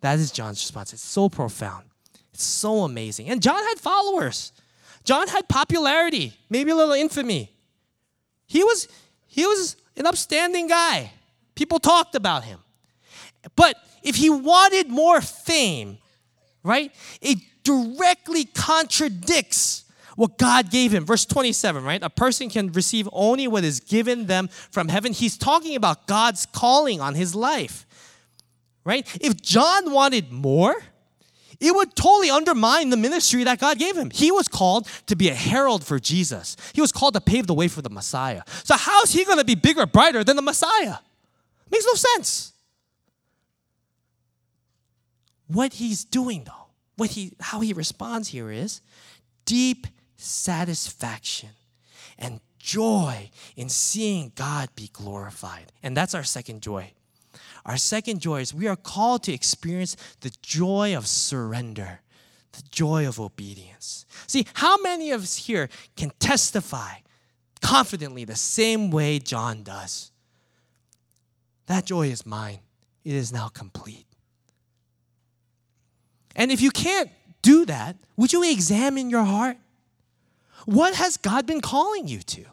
That 0.00 0.18
is 0.18 0.30
John's 0.30 0.62
response. 0.62 0.94
It's 0.94 1.04
so 1.04 1.28
profound. 1.28 1.84
It's 2.32 2.44
so 2.44 2.78
amazing. 2.78 3.28
And 3.28 3.42
John 3.42 3.62
had 3.62 3.78
followers. 3.78 4.52
John 5.04 5.28
had 5.28 5.50
popularity, 5.50 6.32
maybe 6.48 6.70
a 6.70 6.76
little 6.76 6.94
infamy. 6.94 7.50
He 8.46 8.64
was, 8.64 8.88
he 9.26 9.44
was 9.44 9.76
an 9.98 10.06
upstanding 10.06 10.66
guy. 10.66 11.12
People 11.54 11.78
talked 11.78 12.14
about 12.14 12.42
him. 12.42 12.60
But 13.54 13.76
if 14.02 14.16
he 14.16 14.30
wanted 14.30 14.88
more 14.88 15.20
fame, 15.20 15.98
right, 16.62 16.90
it 17.20 17.36
directly 17.64 18.46
contradicts 18.46 19.83
what 20.16 20.38
God 20.38 20.70
gave 20.70 20.92
him. 20.92 21.04
Verse 21.04 21.24
27, 21.24 21.84
right? 21.84 22.02
A 22.02 22.10
person 22.10 22.48
can 22.48 22.72
receive 22.72 23.08
only 23.12 23.48
what 23.48 23.64
is 23.64 23.80
given 23.80 24.26
them 24.26 24.48
from 24.48 24.88
heaven. 24.88 25.12
He's 25.12 25.36
talking 25.36 25.76
about 25.76 26.06
God's 26.06 26.46
calling 26.46 27.00
on 27.00 27.14
his 27.14 27.34
life, 27.34 27.86
right? 28.84 29.06
If 29.20 29.40
John 29.40 29.92
wanted 29.92 30.30
more, 30.32 30.76
it 31.60 31.74
would 31.74 31.94
totally 31.94 32.30
undermine 32.30 32.90
the 32.90 32.96
ministry 32.96 33.44
that 33.44 33.58
God 33.58 33.78
gave 33.78 33.96
him. 33.96 34.10
He 34.10 34.30
was 34.30 34.48
called 34.48 34.88
to 35.06 35.16
be 35.16 35.28
a 35.28 35.34
herald 35.34 35.84
for 35.84 35.98
Jesus, 35.98 36.56
he 36.72 36.80
was 36.80 36.92
called 36.92 37.14
to 37.14 37.20
pave 37.20 37.46
the 37.46 37.54
way 37.54 37.68
for 37.68 37.82
the 37.82 37.90
Messiah. 37.90 38.42
So, 38.64 38.74
how's 38.76 39.12
he 39.12 39.24
going 39.24 39.38
to 39.38 39.44
be 39.44 39.54
bigger, 39.54 39.86
brighter 39.86 40.24
than 40.24 40.36
the 40.36 40.42
Messiah? 40.42 40.96
Makes 41.70 41.86
no 41.86 41.94
sense. 41.94 42.52
What 45.46 45.74
he's 45.74 46.04
doing 46.04 46.44
though, 46.44 46.66
what 46.96 47.10
he 47.10 47.32
how 47.40 47.60
he 47.60 47.72
responds 47.72 48.28
here 48.28 48.50
is 48.50 48.80
deep 49.44 49.86
satisfaction 50.16 51.50
and 52.18 52.40
joy 52.58 53.30
in 53.56 53.68
seeing 53.68 54.32
God 54.34 54.70
be 54.74 54.88
glorified. 54.92 55.72
And 55.82 55.96
that's 55.96 56.14
our 56.14 56.24
second 56.24 56.62
joy. 56.62 56.92
Our 57.66 57.76
second 57.76 58.20
joy 58.20 58.40
is 58.40 58.54
we 58.54 58.68
are 58.68 58.76
called 58.76 59.22
to 59.24 59.32
experience 59.32 59.96
the 60.20 60.32
joy 60.42 60.96
of 60.96 61.06
surrender, 61.06 62.00
the 62.52 62.62
joy 62.70 63.06
of 63.08 63.18
obedience. 63.18 64.06
See, 64.26 64.46
how 64.54 64.76
many 64.78 65.10
of 65.10 65.22
us 65.22 65.36
here 65.36 65.68
can 65.96 66.10
testify 66.18 66.96
confidently 67.60 68.24
the 68.24 68.36
same 68.36 68.90
way 68.90 69.18
John 69.18 69.62
does? 69.62 70.10
That 71.66 71.86
joy 71.86 72.08
is 72.08 72.26
mine. 72.26 72.60
It 73.04 73.14
is 73.14 73.32
now 73.32 73.48
complete. 73.48 74.06
And 76.36 76.50
if 76.50 76.60
you 76.60 76.70
can't 76.70 77.10
do 77.42 77.64
that, 77.66 77.96
would 78.16 78.32
you 78.32 78.50
examine 78.50 79.08
your 79.08 79.24
heart? 79.24 79.56
What 80.64 80.94
has 80.94 81.16
God 81.16 81.46
been 81.46 81.60
calling 81.60 82.08
you 82.08 82.20
to? 82.20 82.44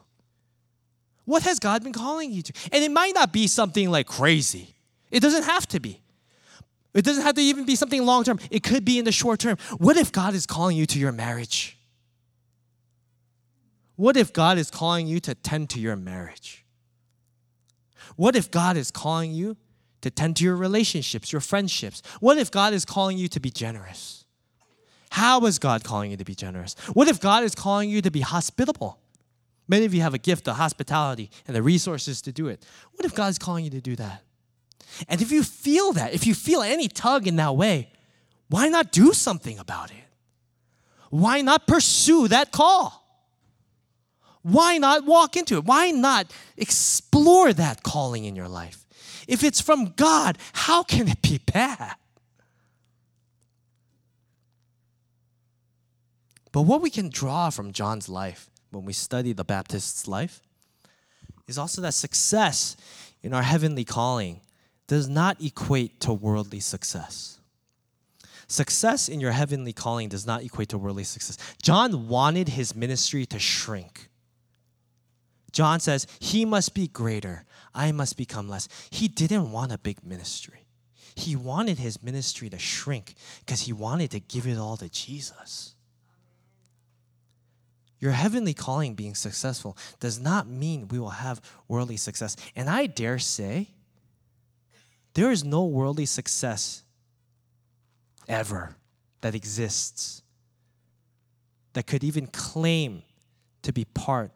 What 1.25 1.43
has 1.43 1.59
God 1.59 1.83
been 1.83 1.93
calling 1.93 2.31
you 2.31 2.41
to? 2.41 2.53
And 2.71 2.83
it 2.83 2.91
might 2.91 3.13
not 3.13 3.31
be 3.31 3.47
something 3.47 3.89
like 3.89 4.07
crazy. 4.07 4.75
It 5.11 5.21
doesn't 5.21 5.43
have 5.43 5.67
to 5.67 5.79
be. 5.79 6.01
It 6.93 7.05
doesn't 7.05 7.23
have 7.23 7.35
to 7.35 7.41
even 7.41 7.65
be 7.65 7.75
something 7.75 8.05
long 8.05 8.23
term. 8.23 8.39
It 8.49 8.63
could 8.63 8.83
be 8.83 8.99
in 8.99 9.05
the 9.05 9.11
short 9.11 9.39
term. 9.39 9.57
What 9.77 9.97
if 9.97 10.11
God 10.11 10.33
is 10.33 10.45
calling 10.45 10.75
you 10.75 10.85
to 10.87 10.99
your 10.99 11.11
marriage? 11.11 11.77
What 13.95 14.17
if 14.17 14.33
God 14.33 14.57
is 14.57 14.71
calling 14.71 15.07
you 15.07 15.19
to 15.21 15.35
tend 15.35 15.69
to 15.69 15.79
your 15.79 15.95
marriage? 15.95 16.65
What 18.15 18.35
if 18.35 18.51
God 18.51 18.75
is 18.75 18.91
calling 18.91 19.31
you 19.31 19.57
to 20.01 20.09
tend 20.09 20.35
to 20.37 20.43
your 20.43 20.55
relationships, 20.55 21.31
your 21.31 21.39
friendships? 21.39 22.01
What 22.19 22.37
if 22.37 22.51
God 22.51 22.73
is 22.73 22.83
calling 22.83 23.17
you 23.17 23.27
to 23.29 23.39
be 23.39 23.51
generous? 23.51 24.20
How 25.11 25.45
is 25.45 25.59
God 25.59 25.83
calling 25.83 26.11
you 26.11 26.17
to 26.17 26.23
be 26.23 26.33
generous? 26.33 26.73
What 26.93 27.09
if 27.09 27.19
God 27.19 27.43
is 27.43 27.53
calling 27.53 27.89
you 27.89 28.01
to 28.01 28.09
be 28.09 28.21
hospitable? 28.21 28.97
Many 29.67 29.85
of 29.85 29.93
you 29.93 30.01
have 30.01 30.13
a 30.13 30.17
gift 30.17 30.47
of 30.47 30.55
hospitality 30.55 31.29
and 31.45 31.55
the 31.55 31.61
resources 31.61 32.21
to 32.23 32.31
do 32.31 32.47
it. 32.47 32.65
What 32.93 33.05
if 33.05 33.13
God 33.13 33.27
is 33.27 33.37
calling 33.37 33.65
you 33.65 33.71
to 33.71 33.81
do 33.81 33.97
that? 33.97 34.23
And 35.09 35.21
if 35.21 35.29
you 35.29 35.43
feel 35.43 35.91
that, 35.93 36.13
if 36.13 36.25
you 36.25 36.33
feel 36.33 36.61
any 36.61 36.87
tug 36.87 37.27
in 37.27 37.35
that 37.35 37.57
way, 37.57 37.91
why 38.47 38.69
not 38.69 38.93
do 38.93 39.11
something 39.11 39.59
about 39.59 39.91
it? 39.91 39.97
Why 41.09 41.41
not 41.41 41.67
pursue 41.67 42.29
that 42.29 42.53
call? 42.53 43.05
Why 44.43 44.77
not 44.77 45.05
walk 45.05 45.35
into 45.35 45.57
it? 45.57 45.65
Why 45.65 45.91
not 45.91 46.31
explore 46.55 47.51
that 47.51 47.83
calling 47.83 48.23
in 48.23 48.35
your 48.35 48.47
life? 48.47 48.85
If 49.27 49.43
it's 49.43 49.59
from 49.59 49.93
God, 49.97 50.37
how 50.53 50.83
can 50.83 51.09
it 51.09 51.21
be 51.21 51.37
bad? 51.37 51.95
But 56.51 56.63
what 56.63 56.81
we 56.81 56.89
can 56.89 57.09
draw 57.09 57.49
from 57.49 57.71
John's 57.71 58.09
life 58.09 58.49
when 58.71 58.85
we 58.85 58.93
study 58.93 59.33
the 59.33 59.43
Baptist's 59.43 60.07
life 60.07 60.41
is 61.47 61.57
also 61.57 61.81
that 61.81 61.93
success 61.93 62.75
in 63.23 63.33
our 63.33 63.43
heavenly 63.43 63.85
calling 63.85 64.41
does 64.87 65.07
not 65.07 65.41
equate 65.41 65.99
to 66.01 66.13
worldly 66.13 66.59
success. 66.59 67.39
Success 68.47 69.07
in 69.07 69.21
your 69.21 69.31
heavenly 69.31 69.71
calling 69.71 70.09
does 70.09 70.27
not 70.27 70.43
equate 70.43 70.69
to 70.69 70.77
worldly 70.77 71.05
success. 71.05 71.37
John 71.61 72.09
wanted 72.09 72.49
his 72.49 72.75
ministry 72.75 73.25
to 73.27 73.39
shrink. 73.39 74.09
John 75.53 75.79
says, 75.79 76.05
He 76.19 76.43
must 76.43 76.73
be 76.73 76.87
greater, 76.87 77.45
I 77.73 77.93
must 77.93 78.17
become 78.17 78.49
less. 78.49 78.67
He 78.89 79.07
didn't 79.07 79.51
want 79.51 79.71
a 79.71 79.77
big 79.77 80.03
ministry. 80.03 80.65
He 81.15 81.35
wanted 81.35 81.77
his 81.77 82.03
ministry 82.03 82.49
to 82.49 82.59
shrink 82.59 83.15
because 83.39 83.61
he 83.61 83.73
wanted 83.73 84.11
to 84.11 84.19
give 84.19 84.47
it 84.47 84.57
all 84.57 84.77
to 84.77 84.89
Jesus. 84.89 85.75
Your 88.01 88.11
heavenly 88.13 88.55
calling 88.55 88.95
being 88.95 89.13
successful 89.13 89.77
does 89.99 90.19
not 90.19 90.47
mean 90.47 90.87
we 90.87 90.99
will 90.99 91.11
have 91.11 91.39
worldly 91.67 91.97
success. 91.97 92.35
And 92.55 92.67
I 92.67 92.87
dare 92.87 93.19
say, 93.19 93.69
there 95.13 95.29
is 95.29 95.43
no 95.43 95.65
worldly 95.65 96.07
success 96.07 96.81
ever 98.27 98.75
that 99.21 99.35
exists 99.35 100.23
that 101.73 101.85
could 101.85 102.03
even 102.03 102.25
claim 102.25 103.03
to 103.61 103.71
be 103.71 103.85
part 103.85 104.31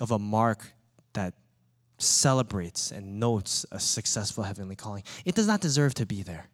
of 0.00 0.10
a 0.10 0.18
mark 0.18 0.72
that 1.12 1.34
celebrates 1.98 2.90
and 2.90 3.20
notes 3.20 3.66
a 3.70 3.78
successful 3.78 4.44
heavenly 4.44 4.76
calling. 4.76 5.02
It 5.26 5.34
does 5.34 5.46
not 5.46 5.60
deserve 5.60 5.92
to 5.94 6.06
be 6.06 6.22
there. 6.22 6.48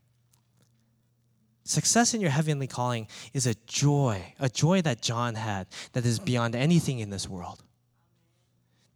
Success 1.65 2.13
in 2.13 2.21
your 2.21 2.31
heavenly 2.31 2.67
calling 2.67 3.09
is 3.33 3.47
a 3.47 3.55
joy, 3.67 4.35
a 4.39 4.51
joy 4.51 4.83
that 4.83 5.01
John 5.01 5.35
had 5.35 5.67
that 5.93 6.05
is 6.05 6.19
beyond 6.19 6.55
anything 6.55 6.99
in 6.99 7.09
this 7.09 7.27
world. 7.27 7.63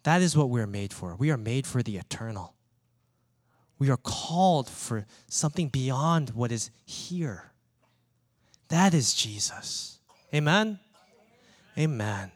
That 0.02 0.20
is 0.20 0.36
what 0.36 0.50
we're 0.50 0.66
made 0.66 0.92
for. 0.92 1.16
We 1.16 1.30
are 1.30 1.38
made 1.38 1.66
for 1.66 1.82
the 1.82 1.96
eternal. 1.96 2.54
We 3.78 3.90
are 3.90 3.96
called 3.96 4.68
for 4.68 5.06
something 5.28 5.68
beyond 5.68 6.30
what 6.30 6.52
is 6.52 6.70
here. 6.84 7.52
That 8.68 8.92
is 8.92 9.14
Jesus. 9.14 9.98
Amen? 10.34 10.78
Amen. 11.78 12.32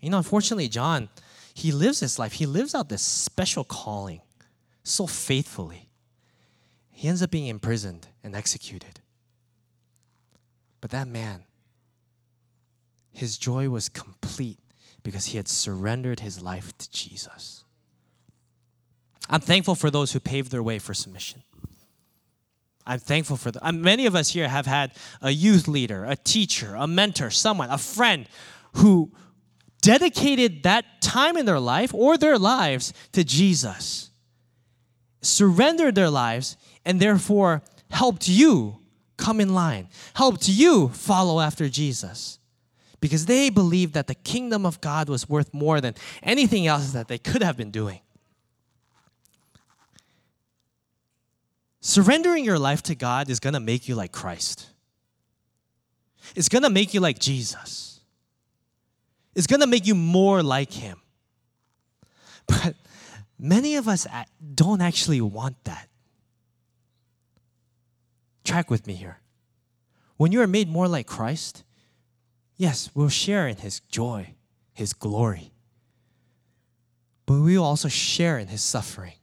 You 0.00 0.10
know, 0.10 0.18
unfortunately, 0.18 0.68
John, 0.68 1.08
he 1.54 1.70
lives 1.70 2.00
this 2.00 2.18
life. 2.18 2.32
He 2.32 2.46
lives 2.46 2.74
out 2.74 2.88
this 2.88 3.02
special 3.02 3.62
calling 3.62 4.20
so 4.82 5.06
faithfully. 5.06 5.90
He 6.96 7.08
ends 7.08 7.22
up 7.22 7.30
being 7.30 7.48
imprisoned 7.48 8.06
and 8.22 8.34
executed. 8.34 9.00
But 10.80 10.90
that 10.92 11.08
man, 11.08 11.44
his 13.12 13.36
joy 13.36 13.68
was 13.68 13.88
complete 13.88 14.60
because 15.02 15.26
he 15.26 15.36
had 15.36 15.48
surrendered 15.48 16.20
his 16.20 16.40
life 16.40 16.76
to 16.78 16.90
Jesus. 16.90 17.64
I'm 19.28 19.40
thankful 19.40 19.74
for 19.74 19.90
those 19.90 20.12
who 20.12 20.20
paved 20.20 20.50
their 20.50 20.62
way 20.62 20.78
for 20.78 20.94
submission. 20.94 21.42
I'm 22.86 23.00
thankful 23.00 23.36
for 23.36 23.50
that. 23.50 23.74
Many 23.74 24.06
of 24.06 24.14
us 24.14 24.30
here 24.30 24.48
have 24.48 24.66
had 24.66 24.92
a 25.20 25.30
youth 25.30 25.66
leader, 25.66 26.04
a 26.04 26.16
teacher, 26.16 26.74
a 26.74 26.86
mentor, 26.86 27.30
someone, 27.30 27.70
a 27.70 27.78
friend 27.78 28.28
who 28.74 29.10
dedicated 29.80 30.62
that 30.62 30.84
time 31.00 31.36
in 31.36 31.44
their 31.44 31.60
life 31.60 31.92
or 31.92 32.16
their 32.16 32.38
lives 32.38 32.92
to 33.12 33.24
Jesus, 33.24 34.10
surrendered 35.22 35.94
their 35.94 36.10
lives, 36.10 36.56
and 36.84 37.00
therefore 37.00 37.62
helped 37.90 38.28
you 38.28 38.78
come 39.16 39.40
in 39.40 39.54
line, 39.54 39.88
helped 40.14 40.48
you 40.48 40.88
follow 40.88 41.40
after 41.40 41.68
Jesus. 41.68 42.38
Because 43.00 43.26
they 43.26 43.50
believed 43.50 43.94
that 43.94 44.06
the 44.06 44.14
kingdom 44.14 44.64
of 44.64 44.80
God 44.80 45.08
was 45.08 45.28
worth 45.28 45.52
more 45.52 45.80
than 45.80 45.94
anything 46.22 46.66
else 46.66 46.92
that 46.92 47.08
they 47.08 47.18
could 47.18 47.42
have 47.42 47.56
been 47.56 47.70
doing. 47.70 48.00
Surrendering 51.80 52.46
your 52.46 52.58
life 52.58 52.82
to 52.84 52.94
God 52.94 53.28
is 53.28 53.40
going 53.40 53.52
to 53.52 53.60
make 53.60 53.88
you 53.88 53.94
like 53.94 54.10
Christ. 54.10 54.70
It's 56.34 56.48
going 56.48 56.62
to 56.62 56.70
make 56.70 56.94
you 56.94 57.00
like 57.00 57.18
Jesus. 57.18 58.00
It's 59.34 59.46
going 59.46 59.60
to 59.60 59.66
make 59.66 59.86
you 59.86 59.94
more 59.94 60.42
like 60.42 60.72
Him. 60.72 61.00
But 62.46 62.74
many 63.38 63.76
of 63.76 63.86
us 63.86 64.06
don't 64.54 64.80
actually 64.80 65.20
want 65.20 65.62
that. 65.64 65.88
Track 68.44 68.70
with 68.70 68.86
me 68.86 68.94
here. 68.94 69.18
When 70.16 70.30
you 70.30 70.40
are 70.42 70.46
made 70.46 70.68
more 70.68 70.86
like 70.86 71.06
Christ, 71.06 71.64
yes, 72.56 72.90
we'll 72.94 73.08
share 73.08 73.48
in 73.48 73.56
His 73.56 73.80
joy, 73.80 74.34
His 74.72 74.92
glory. 74.92 75.52
But 77.26 77.40
we 77.40 77.56
will 77.56 77.64
also 77.64 77.88
share 77.88 78.38
in 78.38 78.48
His 78.48 78.62
suffering, 78.62 79.14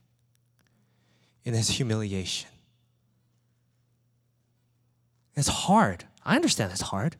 in 1.44 1.54
His 1.54 1.70
humiliation. 1.70 2.50
It's 5.34 5.48
hard. 5.48 6.04
I 6.24 6.36
understand 6.36 6.72
it's 6.72 6.82
hard. 6.82 7.16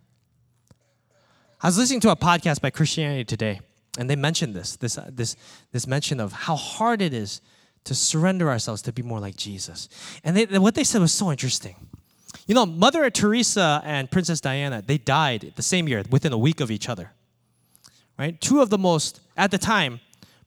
I 1.62 1.68
was 1.68 1.78
listening 1.78 2.00
to 2.00 2.10
a 2.10 2.16
podcast 2.16 2.60
by 2.60 2.70
Christianity 2.70 3.24
Today, 3.24 3.60
and 3.96 4.10
they 4.10 4.16
mentioned 4.16 4.54
this, 4.54 4.76
this, 4.76 4.98
uh, 4.98 5.08
this, 5.12 5.36
this 5.70 5.86
mention 5.86 6.18
of 6.18 6.32
how 6.32 6.56
hard 6.56 7.00
it 7.00 7.14
is 7.14 7.40
to 7.84 7.94
surrender 7.94 8.48
ourselves 8.48 8.82
to 8.82 8.92
be 8.92 9.02
more 9.02 9.20
like 9.20 9.36
Jesus. 9.36 9.88
And 10.24 10.36
they, 10.36 10.58
what 10.58 10.74
they 10.74 10.84
said 10.84 11.00
was 11.00 11.12
so 11.12 11.30
interesting. 11.30 11.76
You 12.46 12.54
know, 12.54 12.66
Mother 12.66 13.08
Teresa 13.10 13.82
and 13.84 14.10
Princess 14.10 14.40
Diana, 14.40 14.82
they 14.84 14.98
died 14.98 15.52
the 15.56 15.62
same 15.62 15.88
year, 15.88 16.02
within 16.10 16.32
a 16.32 16.38
week 16.38 16.60
of 16.60 16.70
each 16.70 16.88
other. 16.88 17.12
Right? 18.18 18.40
Two 18.40 18.60
of 18.60 18.70
the 18.70 18.78
most, 18.78 19.20
at 19.36 19.50
the 19.50 19.58
time, 19.58 20.00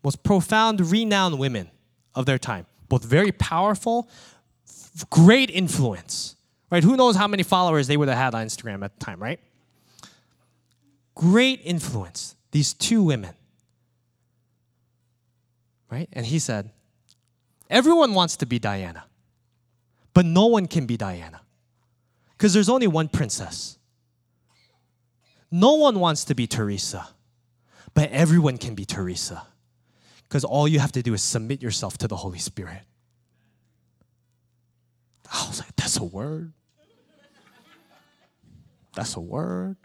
most 0.04 0.24
profound, 0.24 0.92
renowned 0.92 1.40
women 1.40 1.70
of 2.14 2.26
their 2.26 2.38
time. 2.38 2.66
Both 2.90 3.04
very 3.04 3.32
powerful, 3.32 4.10
great 5.10 5.50
influence 5.50 6.36
right? 6.76 6.84
Who 6.84 6.98
knows 6.98 7.16
how 7.16 7.28
many 7.28 7.44
followers 7.44 7.88
they 7.88 7.98
would 7.98 8.08
have 8.08 8.18
had 8.18 8.36
on 8.36 8.46
Instagram 8.46 8.84
at 8.84 9.00
the 9.00 9.06
time, 9.06 9.22
right? 9.22 9.40
Great 11.14 11.62
influence, 11.64 12.36
these 12.52 12.74
two 12.74 13.02
women, 13.02 13.34
right? 15.90 16.10
And 16.14 16.26
he 16.26 16.40
said, 16.40 16.72
Everyone 17.70 18.14
wants 18.14 18.38
to 18.38 18.46
be 18.46 18.60
Diana, 18.60 19.06
but 20.14 20.26
no 20.26 20.46
one 20.48 20.68
can 20.68 20.86
be 20.86 20.98
Diana 20.98 21.42
because 22.38 22.54
there's 22.54 22.70
only 22.70 22.88
one 22.88 23.08
princess. 23.08 23.78
No 25.52 25.74
one 25.74 26.00
wants 26.00 26.26
to 26.26 26.36
be 26.36 26.48
Teresa, 26.48 27.08
but 27.94 28.10
everyone 28.12 28.58
can 28.58 28.76
be 28.76 28.86
Teresa 28.86 29.48
because 30.28 30.44
all 30.44 30.68
you 30.68 30.80
have 30.80 30.92
to 30.94 31.02
do 31.02 31.14
is 31.14 31.24
submit 31.24 31.62
yourself 31.62 31.98
to 32.00 32.08
the 32.08 32.16
Holy 32.16 32.40
Spirit. 32.40 32.82
I 35.32 35.48
was 35.48 35.60
like, 35.60 35.76
that's 35.76 35.98
a 35.98 36.04
word. 36.04 36.52
That's 38.96 39.16
a 39.16 39.20
word. 39.20 39.76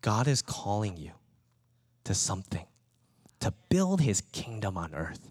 God 0.00 0.28
is 0.28 0.42
calling 0.42 0.96
you 0.96 1.12
to 2.04 2.14
something, 2.14 2.66
to 3.40 3.52
build 3.68 4.00
his 4.00 4.20
kingdom 4.32 4.76
on 4.76 4.94
earth 4.94 5.30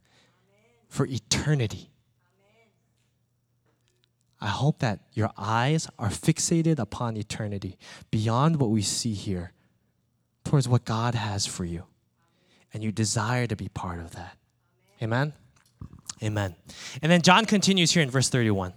for 0.87 1.05
eternity. 1.05 1.89
I 4.39 4.47
hope 4.47 4.79
that 4.79 4.99
your 5.13 5.31
eyes 5.37 5.87
are 5.97 6.09
fixated 6.09 6.77
upon 6.79 7.17
eternity 7.17 7.77
beyond 8.11 8.59
what 8.59 8.69
we 8.69 8.81
see 8.81 9.13
here, 9.13 9.51
towards 10.43 10.67
what 10.67 10.85
God 10.85 11.15
has 11.15 11.45
for 11.45 11.65
you. 11.65 11.83
And 12.73 12.83
you 12.83 12.91
desire 12.91 13.47
to 13.47 13.55
be 13.55 13.69
part 13.69 13.99
of 13.99 14.11
that. 14.11 14.37
Amen? 15.01 15.33
Amen. 16.21 16.55
And 17.01 17.11
then 17.11 17.21
John 17.21 17.45
continues 17.45 17.91
here 17.91 18.03
in 18.03 18.09
verse 18.09 18.29
31. 18.29 18.73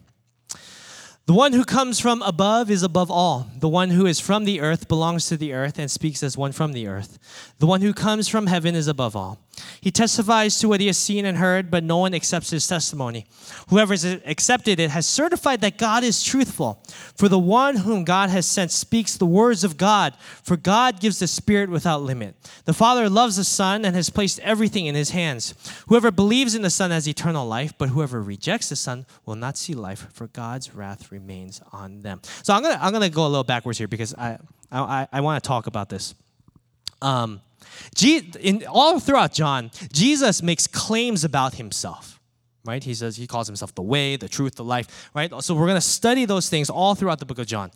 The 1.31 1.37
one 1.37 1.53
who 1.53 1.65
comes 1.65 2.01
from 2.01 2.23
above 2.23 2.73
is 2.73 2.83
above 2.83 3.09
all. 3.09 3.47
The 3.61 3.69
one 3.69 3.91
who 3.91 4.05
is 4.05 4.19
from 4.19 4.47
the 4.47 4.61
earth 4.61 4.89
belongs 4.89 5.27
to 5.27 5.37
the 5.37 5.53
earth 5.53 5.79
and 5.79 5.89
speaks 5.89 6.25
as 6.25 6.37
one 6.37 6.51
from 6.51 6.73
the 6.73 6.89
earth. 6.89 7.21
The 7.61 7.69
one 7.69 7.83
who 7.83 7.95
comes 7.95 8.27
from 8.27 8.49
heaven 8.49 8.75
is 8.75 8.89
above 8.89 9.15
all. 9.15 9.39
He 9.81 9.91
testifies 9.91 10.59
to 10.59 10.69
what 10.69 10.81
he 10.81 10.87
has 10.87 10.99
seen 10.99 11.25
and 11.25 11.39
heard, 11.39 11.71
but 11.71 11.85
no 11.85 11.99
one 11.99 12.15
accepts 12.15 12.51
his 12.51 12.67
testimony. 12.67 13.27
Whoever 13.69 13.93
has 13.93 14.05
accepted 14.05 14.79
it 14.81 14.91
has 14.91 15.07
certified 15.07 15.61
that 15.61 15.79
God 15.79 16.05
is 16.05 16.23
truthful. 16.23 16.83
For 17.17 17.29
the 17.29 17.39
one 17.39 17.77
whom 17.77 18.05
God 18.05 18.31
has 18.31 18.47
sent 18.47 18.71
speaks 18.71 19.17
the 19.17 19.27
words 19.27 19.65
of 19.65 19.77
God, 19.77 20.15
for 20.43 20.57
God 20.57 21.01
gives 21.01 21.19
the 21.19 21.27
Spirit 21.27 21.71
without 21.71 22.03
limit. 22.03 22.37
The 22.65 22.73
Father 22.73 23.09
loves 23.09 23.37
the 23.37 23.45
Son 23.45 23.85
and 23.85 23.95
has 23.97 24.11
placed 24.11 24.39
everything 24.41 24.87
in 24.87 24.95
his 24.95 25.11
hands. 25.11 25.55
Whoever 25.89 26.11
believes 26.11 26.55
in 26.55 26.63
the 26.63 26.71
Son 26.71 26.91
has 26.91 27.09
eternal 27.09 27.47
life, 27.47 27.73
but 27.79 27.91
whoever 27.91 28.23
rejects 28.23 28.69
the 28.69 28.77
Son 28.77 29.07
will 29.27 29.37
not 29.37 29.57
see 29.57 29.75
life, 29.75 30.07
for 30.13 30.27
God's 30.29 30.75
wrath 30.75 31.11
remains 31.11 31.61
on 31.73 32.03
them. 32.03 32.21
So 32.43 32.55
I'm 32.55 32.63
gonna 32.63 32.79
I'm 32.81 32.93
gonna 32.93 33.09
go 33.09 33.27
a 33.27 33.29
little 33.29 33.45
backwards 33.45 33.79
here 33.79 33.89
because 33.89 34.15
I 34.15 34.39
I, 34.73 35.09
I 35.13 35.21
want 35.21 35.43
to 35.43 35.47
talk 35.47 35.67
about 35.67 35.89
this. 35.89 36.15
Um, 37.03 37.41
in, 38.03 38.65
all 38.67 39.01
throughout 39.01 39.33
John, 39.33 39.71
Jesus 39.93 40.43
makes 40.43 40.67
claims 40.67 41.25
about 41.25 41.55
himself. 41.55 42.19
Right? 42.67 42.85
He 42.85 42.93
says 42.93 43.17
he 43.17 43.27
calls 43.27 43.47
himself 43.47 43.75
the 43.75 43.83
way, 43.83 44.17
the 44.17 44.29
truth, 44.29 44.57
the 44.57 44.65
life, 44.65 45.11
right? 45.15 45.33
So 45.43 45.55
we're 45.55 45.67
going 45.67 45.77
to 45.77 45.81
study 45.81 46.27
those 46.27 46.51
things 46.51 46.69
all 46.69 46.95
throughout 46.95 47.19
the 47.19 47.25
book 47.25 47.39
of 47.39 47.47
John. 47.47 47.71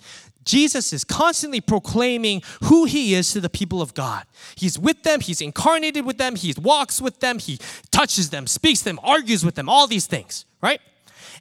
Jesus 0.44 0.92
is 0.92 1.04
constantly 1.04 1.62
proclaiming 1.62 2.42
who 2.64 2.85
he 2.85 3.14
is 3.14 3.33
to 3.33 3.40
the 3.40 3.48
people 3.48 3.80
of 3.80 3.94
God. 3.94 4.26
He's 4.57 4.78
with 4.78 5.02
them, 5.02 5.20
he's 5.20 5.40
incarnated 5.40 6.04
with 6.04 6.18
them, 6.18 6.37
he 6.37 6.54
walks 6.61 7.00
with 7.00 7.20
them, 7.20 7.38
he 7.38 7.59
touches 7.90 8.28
them, 8.28 8.46
speaks 8.46 8.83
them, 8.83 9.00
argues 9.02 9.42
with 9.42 9.54
them, 9.54 9.70
all 9.70 9.87
these 9.87 10.07
things, 10.07 10.44
right? 10.61 10.83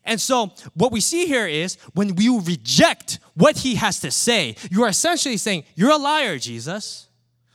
And 0.05 0.19
so, 0.19 0.51
what 0.73 0.91
we 0.91 0.99
see 0.99 1.25
here 1.25 1.47
is 1.47 1.77
when 1.93 2.17
you 2.17 2.41
reject 2.41 3.19
what 3.35 3.57
he 3.57 3.75
has 3.75 3.99
to 4.01 4.11
say, 4.11 4.55
you 4.69 4.83
are 4.83 4.89
essentially 4.89 5.37
saying, 5.37 5.63
You're 5.75 5.91
a 5.91 5.97
liar, 5.97 6.37
Jesus. 6.37 7.07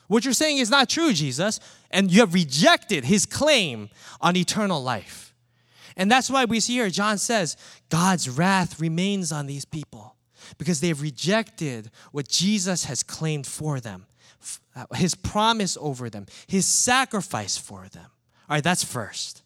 What 0.08 0.24
you're 0.24 0.34
saying 0.34 0.58
is 0.58 0.70
not 0.70 0.88
true, 0.88 1.12
Jesus, 1.12 1.60
and 1.90 2.10
you 2.10 2.20
have 2.20 2.34
rejected 2.34 3.04
his 3.04 3.26
claim 3.26 3.90
on 4.20 4.36
eternal 4.36 4.82
life. 4.82 5.34
And 5.96 6.10
that's 6.10 6.30
why 6.30 6.44
we 6.44 6.60
see 6.60 6.74
here, 6.74 6.90
John 6.90 7.18
says, 7.18 7.56
God's 7.88 8.28
wrath 8.28 8.80
remains 8.80 9.32
on 9.32 9.46
these 9.46 9.64
people 9.64 10.16
because 10.56 10.80
they've 10.80 11.00
rejected 11.00 11.90
what 12.12 12.28
Jesus 12.28 12.84
has 12.84 13.02
claimed 13.02 13.46
for 13.46 13.80
them, 13.80 14.06
uh, 14.74 14.86
his 14.94 15.14
promise 15.14 15.76
over 15.80 16.08
them, 16.08 16.26
his 16.46 16.66
sacrifice 16.66 17.56
for 17.56 17.86
them. 17.92 18.06
All 18.48 18.56
right, 18.56 18.64
that's 18.64 18.84
first. 18.84 19.42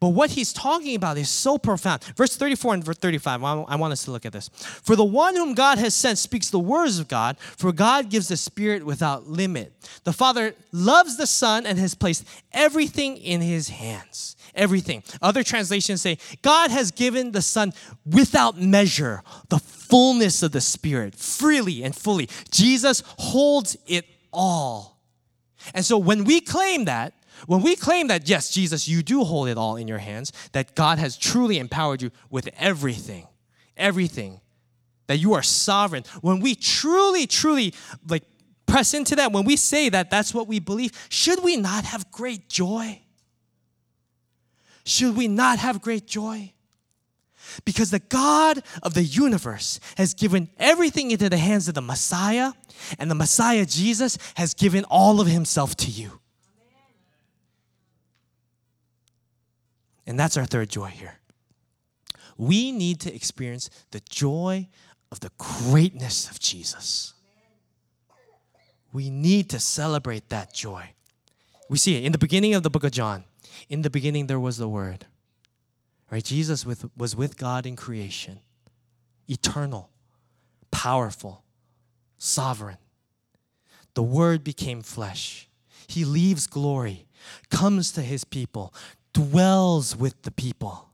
But 0.00 0.10
what 0.10 0.30
he's 0.30 0.52
talking 0.52 0.94
about 0.94 1.18
is 1.18 1.28
so 1.28 1.58
profound. 1.58 2.04
Verse 2.16 2.36
34 2.36 2.74
and 2.74 2.84
verse 2.84 2.98
35, 2.98 3.42
I 3.42 3.74
want 3.74 3.92
us 3.92 4.04
to 4.04 4.12
look 4.12 4.24
at 4.24 4.32
this. 4.32 4.48
For 4.48 4.94
the 4.94 5.04
one 5.04 5.34
whom 5.34 5.54
God 5.54 5.78
has 5.78 5.94
sent 5.94 6.18
speaks 6.18 6.50
the 6.50 6.58
words 6.60 7.00
of 7.00 7.08
God, 7.08 7.36
for 7.38 7.72
God 7.72 8.08
gives 8.08 8.28
the 8.28 8.36
Spirit 8.36 8.86
without 8.86 9.26
limit. 9.26 9.72
The 10.04 10.12
Father 10.12 10.54
loves 10.70 11.16
the 11.16 11.26
Son 11.26 11.66
and 11.66 11.78
has 11.78 11.94
placed 11.94 12.24
everything 12.52 13.16
in 13.16 13.40
his 13.40 13.70
hands. 13.70 14.36
Everything. 14.54 15.02
Other 15.20 15.42
translations 15.42 16.02
say, 16.02 16.18
God 16.42 16.70
has 16.70 16.90
given 16.90 17.32
the 17.32 17.42
Son 17.42 17.72
without 18.06 18.60
measure 18.60 19.22
the 19.48 19.58
fullness 19.58 20.42
of 20.42 20.52
the 20.52 20.60
Spirit, 20.60 21.16
freely 21.16 21.82
and 21.82 21.94
fully. 21.94 22.28
Jesus 22.50 23.02
holds 23.18 23.76
it 23.86 24.04
all. 24.32 25.00
And 25.74 25.84
so 25.84 25.98
when 25.98 26.24
we 26.24 26.40
claim 26.40 26.84
that, 26.84 27.14
when 27.46 27.62
we 27.62 27.76
claim 27.76 28.08
that, 28.08 28.28
yes, 28.28 28.50
Jesus, 28.50 28.88
you 28.88 29.02
do 29.02 29.24
hold 29.24 29.48
it 29.48 29.56
all 29.56 29.76
in 29.76 29.88
your 29.88 29.98
hands, 29.98 30.32
that 30.52 30.74
God 30.74 30.98
has 30.98 31.16
truly 31.16 31.58
empowered 31.58 32.02
you 32.02 32.10
with 32.30 32.48
everything, 32.58 33.26
everything, 33.76 34.40
that 35.06 35.18
you 35.18 35.34
are 35.34 35.42
sovereign, 35.42 36.04
when 36.20 36.40
we 36.40 36.54
truly, 36.54 37.26
truly 37.26 37.74
like 38.08 38.24
press 38.66 38.92
into 38.92 39.16
that, 39.16 39.32
when 39.32 39.44
we 39.44 39.56
say 39.56 39.88
that 39.88 40.10
that's 40.10 40.34
what 40.34 40.46
we 40.46 40.58
believe, 40.58 40.92
should 41.08 41.42
we 41.42 41.56
not 41.56 41.84
have 41.84 42.10
great 42.10 42.48
joy? 42.48 43.00
Should 44.84 45.16
we 45.16 45.28
not 45.28 45.58
have 45.58 45.80
great 45.80 46.06
joy? 46.06 46.52
Because 47.64 47.90
the 47.90 47.98
God 47.98 48.62
of 48.82 48.94
the 48.94 49.02
universe 49.02 49.80
has 49.96 50.12
given 50.12 50.50
everything 50.58 51.10
into 51.10 51.28
the 51.30 51.38
hands 51.38 51.68
of 51.68 51.74
the 51.74 51.80
Messiah, 51.80 52.52
and 52.98 53.10
the 53.10 53.14
Messiah, 53.14 53.64
Jesus, 53.64 54.18
has 54.34 54.54
given 54.54 54.84
all 54.84 55.20
of 55.20 55.26
himself 55.26 55.74
to 55.76 55.90
you. 55.90 56.20
And 60.08 60.18
that's 60.18 60.38
our 60.38 60.46
third 60.46 60.70
joy 60.70 60.86
here. 60.86 61.18
We 62.38 62.72
need 62.72 62.98
to 63.00 63.14
experience 63.14 63.68
the 63.90 64.00
joy 64.08 64.68
of 65.12 65.20
the 65.20 65.30
greatness 65.36 66.30
of 66.30 66.40
Jesus. 66.40 67.12
We 68.90 69.10
need 69.10 69.50
to 69.50 69.60
celebrate 69.60 70.30
that 70.30 70.54
joy. 70.54 70.94
We 71.68 71.76
see 71.76 71.96
it 71.96 72.04
in 72.04 72.12
the 72.12 72.18
beginning 72.18 72.54
of 72.54 72.62
the 72.62 72.70
book 72.70 72.84
of 72.84 72.90
John. 72.90 73.24
In 73.68 73.82
the 73.82 73.90
beginning, 73.90 74.28
there 74.28 74.40
was 74.40 74.56
the 74.56 74.68
Word. 74.68 75.04
Right? 76.10 76.24
Jesus 76.24 76.64
with, 76.64 76.86
was 76.96 77.14
with 77.14 77.36
God 77.36 77.66
in 77.66 77.76
creation, 77.76 78.40
eternal, 79.28 79.90
powerful, 80.70 81.44
sovereign. 82.16 82.78
The 83.92 84.02
Word 84.02 84.42
became 84.42 84.80
flesh. 84.80 85.48
He 85.86 86.06
leaves 86.06 86.46
glory, 86.46 87.06
comes 87.50 87.92
to 87.92 88.00
His 88.00 88.24
people, 88.24 88.72
dwells 89.18 89.96
with 89.96 90.22
the 90.22 90.30
people, 90.30 90.88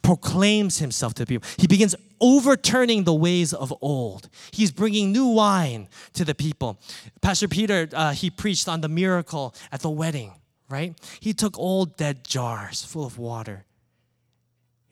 proclaims 0.00 0.78
himself 0.78 1.12
to 1.14 1.24
the 1.24 1.26
people. 1.26 1.48
He 1.58 1.66
begins 1.66 1.96
overturning 2.20 3.02
the 3.02 3.14
ways 3.14 3.52
of 3.52 3.74
old. 3.82 4.28
He's 4.52 4.70
bringing 4.70 5.10
new 5.10 5.26
wine 5.26 5.88
to 6.12 6.24
the 6.24 6.36
people. 6.36 6.78
Pastor 7.22 7.48
Peter, 7.48 7.88
uh, 7.92 8.12
he 8.12 8.30
preached 8.30 8.68
on 8.68 8.80
the 8.80 8.88
miracle 8.88 9.56
at 9.72 9.80
the 9.80 9.90
wedding, 9.90 10.34
right? 10.68 10.94
He 11.18 11.32
took 11.32 11.58
old 11.58 11.96
dead 11.96 12.22
jars 12.22 12.84
full 12.84 13.04
of 13.04 13.18
water 13.18 13.64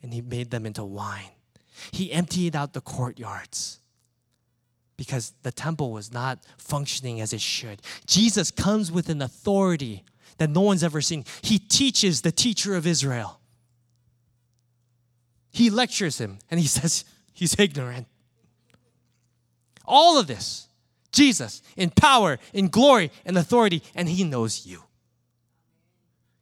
and 0.03 0.13
he 0.13 0.21
made 0.21 0.51
them 0.51 0.67
into 0.67 0.83
wine. 0.83 1.31
He 1.93 2.11
emptied 2.13 2.57
out 2.57 2.73
the 2.73 2.81
courtyards 2.81 3.79
because 4.97 5.35
the 5.43 5.53
temple 5.53 5.93
was 5.93 6.13
not 6.13 6.41
functioning 6.59 7.21
as 7.21 7.33
it 7.33 7.41
should. 7.41 7.81
Jesus 8.07 8.51
comes 8.51 8.91
with 8.91 9.09
an 9.09 9.23
authority 9.23 10.03
that 10.39 10.51
no 10.51 10.61
one's 10.61 10.83
ever 10.83 11.01
seen. 11.01 11.25
He 11.43 11.59
teaches 11.59 12.23
the 12.23 12.33
teacher 12.33 12.75
of 12.75 12.87
Israel. 12.87 13.41
He 15.51 15.71
lectures 15.71 16.19
him 16.19 16.39
and 16.51 16.59
he 16.59 16.67
says 16.79 17.05
he's 17.33 17.59
ignorant. 17.59 18.07
All 19.85 20.19
of 20.19 20.27
this, 20.27 20.69
Jesus 21.13 21.63
in 21.77 21.91
power, 21.91 22.39
in 22.53 22.69
glory, 22.69 23.11
and 23.25 23.37
authority, 23.37 23.83
and 23.95 24.09
he 24.09 24.25
knows 24.25 24.67
you. 24.67 24.83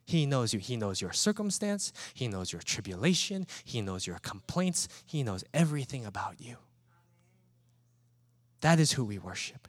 He 0.05 0.27
knows 0.27 0.53
you. 0.53 0.61
He 0.61 0.77
knows 0.77 1.01
your 1.01 1.13
circumstance. 1.13 1.93
He 2.13 2.29
knows 2.29 2.53
your 2.53 2.61
tribulation. 2.63 3.47
He 3.65 3.81
knows 3.81 4.07
your 4.07 4.19
complaints. 4.19 4.89
He 5.07 5.23
knows 5.23 5.45
everything 5.55 6.05
about 6.05 6.41
you. 6.41 6.57
That 8.61 8.79
is 8.79 8.93
who 8.93 9.05
we 9.05 9.19
worship. 9.19 9.69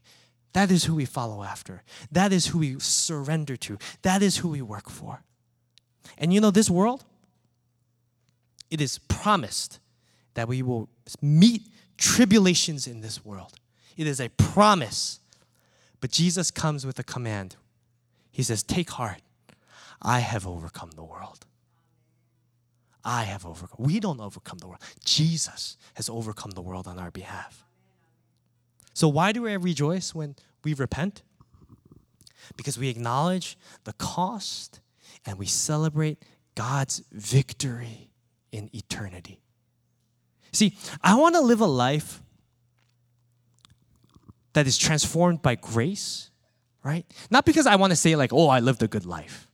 That 0.54 0.72
is 0.72 0.86
who 0.86 0.96
we 0.96 1.06
follow 1.06 1.44
after. 1.44 1.84
That 2.12 2.32
is 2.32 2.48
who 2.48 2.60
we 2.60 2.80
surrender 2.80 3.56
to. 3.58 3.78
That 4.04 4.22
is 4.22 4.38
who 4.38 4.50
we 4.50 4.62
work 4.62 4.90
for. 4.90 5.24
And 6.18 6.34
you 6.34 6.40
know, 6.40 6.52
this 6.52 6.70
world, 6.70 7.04
it 8.70 8.80
is 8.80 9.00
promised 9.00 9.80
that 10.36 10.48
we 10.48 10.62
will 10.62 10.90
meet 11.22 11.68
tribulations 11.98 12.88
in 12.88 13.02
this 13.02 13.26
world. 13.26 13.54
It 13.98 14.08
is 14.08 14.20
a 14.20 14.30
promise. 14.30 15.20
But 16.02 16.12
Jesus 16.12 16.52
comes 16.52 16.86
with 16.86 17.00
a 17.00 17.04
command. 17.04 17.56
He 18.32 18.44
says, 18.44 18.64
Take 18.64 18.92
heart, 18.92 19.22
I 20.02 20.20
have 20.20 20.46
overcome 20.48 20.92
the 20.92 21.04
world. 21.04 21.46
I 23.06 23.24
have 23.24 23.46
overcome. 23.46 23.78
We 23.80 24.00
don't 24.00 24.20
overcome 24.20 24.60
the 24.60 24.68
world. 24.68 24.82
Jesus 25.04 25.78
has 25.96 26.10
overcome 26.10 26.52
the 26.52 26.62
world 26.62 26.88
on 26.88 26.98
our 27.00 27.12
behalf. 27.12 27.66
So, 28.94 29.08
why 29.08 29.32
do 29.32 29.48
I 29.48 29.54
rejoice 29.54 30.14
when 30.14 30.36
we 30.64 30.74
repent? 30.74 31.24
Because 32.56 32.78
we 32.78 32.90
acknowledge 32.90 33.58
the 33.84 33.94
cost 33.94 34.80
and 35.26 35.40
we 35.40 35.46
celebrate 35.46 36.22
God's 36.56 37.04
victory 37.12 38.12
in 38.52 38.70
eternity. 38.74 39.42
See, 40.52 40.78
I 41.02 41.16
want 41.16 41.36
to 41.36 41.42
live 41.42 41.62
a 41.62 41.66
life 41.66 42.22
that 44.54 44.68
is 44.68 44.78
transformed 44.78 45.42
by 45.42 45.56
grace, 45.56 46.30
right? 46.84 47.06
Not 47.32 47.46
because 47.46 47.66
I 47.66 47.76
want 47.76 47.92
to 47.92 47.96
say, 47.98 48.16
like, 48.16 48.32
oh, 48.32 48.50
I 48.50 48.60
lived 48.60 48.84
a 48.84 48.88
good 48.88 49.06
life. 49.06 49.48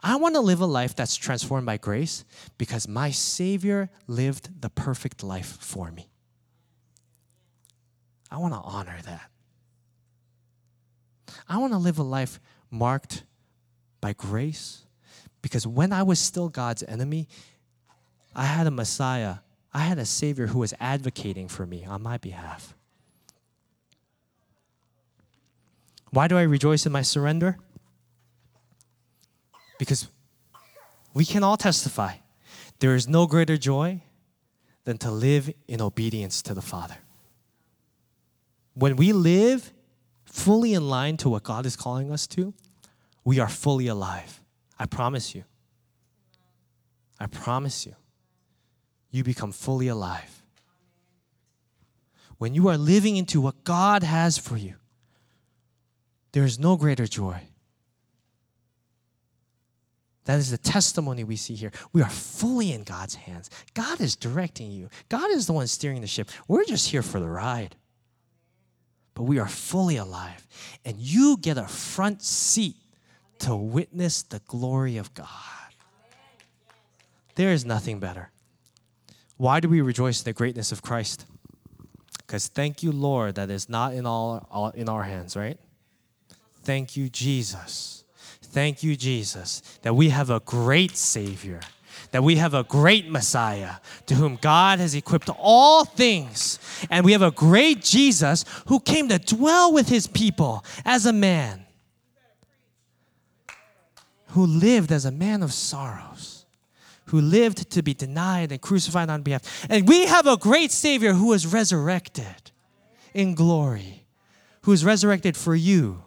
I 0.00 0.14
want 0.16 0.36
to 0.36 0.40
live 0.40 0.60
a 0.60 0.66
life 0.66 0.94
that's 0.94 1.16
transformed 1.16 1.66
by 1.66 1.76
grace 1.76 2.24
because 2.56 2.86
my 2.86 3.10
Savior 3.10 3.90
lived 4.06 4.60
the 4.60 4.70
perfect 4.70 5.24
life 5.24 5.58
for 5.60 5.90
me. 5.90 6.10
I 8.30 8.38
want 8.38 8.54
to 8.54 8.60
honor 8.60 8.96
that. 9.04 9.30
I 11.48 11.58
want 11.58 11.72
to 11.72 11.78
live 11.78 11.98
a 11.98 12.02
life 12.02 12.40
marked 12.70 13.24
by 14.00 14.12
grace 14.12 14.84
because 15.42 15.66
when 15.66 15.92
I 15.92 16.02
was 16.02 16.18
still 16.18 16.48
God's 16.48 16.82
enemy, 16.82 17.28
I 18.34 18.44
had 18.44 18.66
a 18.66 18.70
Messiah, 18.70 19.36
I 19.72 19.80
had 19.80 19.98
a 19.98 20.04
Savior 20.04 20.48
who 20.48 20.58
was 20.58 20.74
advocating 20.78 21.48
for 21.48 21.66
me 21.66 21.84
on 21.84 22.02
my 22.02 22.18
behalf. 22.18 22.74
Why 26.10 26.28
do 26.28 26.38
I 26.38 26.42
rejoice 26.42 26.86
in 26.86 26.92
my 26.92 27.02
surrender? 27.02 27.58
Because 29.78 30.08
we 31.14 31.24
can 31.24 31.42
all 31.42 31.56
testify 31.56 32.16
there 32.80 32.94
is 32.94 33.08
no 33.08 33.26
greater 33.26 33.56
joy 33.56 34.02
than 34.84 34.98
to 34.98 35.10
live 35.10 35.52
in 35.66 35.82
obedience 35.82 36.42
to 36.42 36.54
the 36.54 36.62
Father. 36.62 36.96
When 38.78 38.94
we 38.94 39.12
live 39.12 39.72
fully 40.24 40.72
in 40.72 40.88
line 40.88 41.16
to 41.18 41.28
what 41.28 41.42
God 41.42 41.66
is 41.66 41.74
calling 41.74 42.12
us 42.12 42.28
to, 42.28 42.54
we 43.24 43.40
are 43.40 43.48
fully 43.48 43.88
alive. 43.88 44.40
I 44.78 44.86
promise 44.86 45.34
you. 45.34 45.42
I 47.18 47.26
promise 47.26 47.86
you. 47.86 47.96
You 49.10 49.24
become 49.24 49.50
fully 49.50 49.88
alive. 49.88 50.42
When 52.36 52.54
you 52.54 52.68
are 52.68 52.78
living 52.78 53.16
into 53.16 53.40
what 53.40 53.64
God 53.64 54.04
has 54.04 54.38
for 54.38 54.56
you, 54.56 54.76
there 56.30 56.44
is 56.44 56.60
no 56.60 56.76
greater 56.76 57.08
joy. 57.08 57.40
That 60.26 60.38
is 60.38 60.52
the 60.52 60.58
testimony 60.58 61.24
we 61.24 61.34
see 61.34 61.56
here. 61.56 61.72
We 61.92 62.02
are 62.02 62.10
fully 62.10 62.72
in 62.72 62.84
God's 62.84 63.16
hands. 63.16 63.50
God 63.74 64.00
is 64.00 64.14
directing 64.14 64.70
you, 64.70 64.88
God 65.08 65.32
is 65.32 65.48
the 65.48 65.52
one 65.52 65.66
steering 65.66 66.00
the 66.00 66.06
ship. 66.06 66.30
We're 66.46 66.64
just 66.64 66.90
here 66.90 67.02
for 67.02 67.18
the 67.18 67.28
ride 67.28 67.74
but 69.18 69.24
we 69.24 69.40
are 69.40 69.48
fully 69.48 69.96
alive. 69.96 70.46
And 70.84 70.96
you 70.96 71.38
get 71.38 71.58
a 71.58 71.66
front 71.66 72.22
seat 72.22 72.76
to 73.40 73.56
witness 73.56 74.22
the 74.22 74.38
glory 74.46 74.96
of 74.96 75.12
God. 75.12 75.26
There 77.34 77.50
is 77.50 77.64
nothing 77.64 77.98
better. 77.98 78.30
Why 79.36 79.58
do 79.58 79.68
we 79.68 79.80
rejoice 79.80 80.20
in 80.20 80.24
the 80.24 80.32
greatness 80.32 80.70
of 80.70 80.82
Christ? 80.82 81.26
Because 82.18 82.46
thank 82.46 82.84
you, 82.84 82.92
Lord, 82.92 83.34
that 83.34 83.50
is 83.50 83.68
not 83.68 83.92
in 83.92 84.06
all, 84.06 84.46
all 84.52 84.70
in 84.70 84.88
our 84.88 85.02
hands, 85.02 85.36
right? 85.36 85.58
Thank 86.62 86.96
you, 86.96 87.08
Jesus. 87.08 88.04
Thank 88.40 88.84
you, 88.84 88.94
Jesus, 88.94 89.62
that 89.82 89.94
we 89.94 90.10
have 90.10 90.30
a 90.30 90.38
great 90.38 90.96
Savior 90.96 91.58
that 92.10 92.22
we 92.22 92.36
have 92.36 92.54
a 92.54 92.64
great 92.64 93.08
Messiah 93.08 93.74
to 94.06 94.14
whom 94.14 94.36
God 94.36 94.78
has 94.78 94.94
equipped 94.94 95.30
all 95.38 95.84
things. 95.84 96.58
And 96.90 97.04
we 97.04 97.12
have 97.12 97.22
a 97.22 97.30
great 97.30 97.82
Jesus 97.82 98.44
who 98.66 98.80
came 98.80 99.08
to 99.08 99.18
dwell 99.18 99.72
with 99.72 99.88
his 99.88 100.06
people 100.06 100.64
as 100.84 101.06
a 101.06 101.12
man, 101.12 101.66
who 104.28 104.46
lived 104.46 104.92
as 104.92 105.04
a 105.04 105.12
man 105.12 105.42
of 105.42 105.52
sorrows. 105.52 106.46
who 107.08 107.20
lived 107.20 107.70
to 107.70 107.82
be 107.82 107.94
denied 107.94 108.52
and 108.52 108.60
crucified 108.60 109.10
on 109.10 109.22
behalf. 109.22 109.66
And 109.68 109.88
we 109.88 110.06
have 110.06 110.26
a 110.26 110.36
great 110.36 110.70
Savior 110.70 111.12
who 111.12 111.28
was 111.28 111.46
resurrected 111.46 112.50
in 113.14 113.34
glory, 113.34 114.04
who 114.62 114.72
is 114.72 114.84
resurrected 114.84 115.36
for 115.36 115.54
you, 115.54 116.02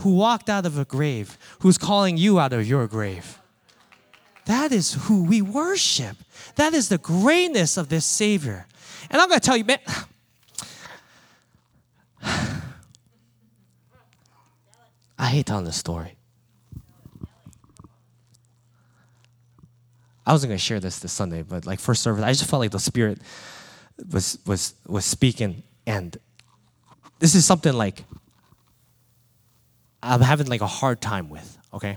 who 0.00 0.14
walked 0.14 0.48
out 0.48 0.66
of 0.66 0.78
a 0.78 0.84
grave, 0.84 1.38
who's 1.60 1.78
calling 1.78 2.16
you 2.16 2.38
out 2.38 2.52
of 2.52 2.66
your 2.66 2.86
grave. 2.86 3.38
That 4.46 4.72
is 4.72 4.94
who 4.94 5.24
we 5.24 5.40
worship. 5.42 6.16
That 6.56 6.74
is 6.74 6.88
the 6.88 6.98
greatness 6.98 7.76
of 7.76 7.88
this 7.88 8.04
Savior. 8.04 8.66
And 9.10 9.20
I'm 9.20 9.28
going 9.28 9.40
to 9.40 9.46
tell 9.46 9.56
you, 9.56 9.64
man, 9.64 9.78
I 15.18 15.26
hate 15.26 15.46
telling 15.46 15.64
this 15.64 15.76
story. 15.76 16.16
I 20.24 20.32
wasn't 20.32 20.50
going 20.50 20.58
to 20.58 20.64
share 20.64 20.80
this 20.80 21.00
this 21.00 21.12
Sunday, 21.12 21.42
but 21.42 21.66
like 21.66 21.80
first 21.80 22.02
service, 22.02 22.22
I 22.24 22.30
just 22.32 22.48
felt 22.48 22.60
like 22.60 22.70
the 22.70 22.78
Spirit 22.78 23.18
was 24.12 24.38
was 24.46 24.74
was 24.86 25.04
speaking, 25.04 25.62
and 25.86 26.16
this 27.18 27.34
is 27.34 27.44
something 27.44 27.72
like 27.72 28.04
I'm 30.02 30.20
having 30.20 30.46
like 30.46 30.60
a 30.60 30.66
hard 30.66 31.00
time 31.00 31.28
with. 31.28 31.58
Okay, 31.74 31.96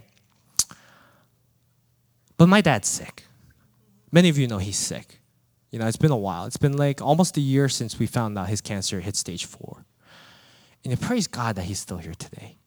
but 2.38 2.48
my 2.48 2.62
dad's 2.62 2.88
sick. 2.88 3.24
Many 4.12 4.30
of 4.30 4.38
you 4.38 4.48
know 4.48 4.58
he's 4.58 4.78
sick. 4.78 5.20
You 5.72 5.80
know, 5.80 5.88
it's 5.88 5.98
been 5.98 6.12
a 6.12 6.18
while. 6.18 6.46
It's 6.46 6.58
been 6.58 6.78
like 6.78 7.02
almost 7.02 7.36
a 7.38 7.42
year 7.42 7.68
since 7.68 8.00
we 8.00 8.08
found 8.08 8.38
out 8.38 8.48
his 8.48 8.62
cancer 8.62 9.02
hit 9.02 9.16
stage 9.16 9.46
four. 9.46 9.86
And 10.84 11.02
praise 11.02 11.28
God 11.28 11.56
that 11.56 11.64
he's 11.64 11.80
still 11.80 11.98
here 11.98 12.14
today. 12.14 12.58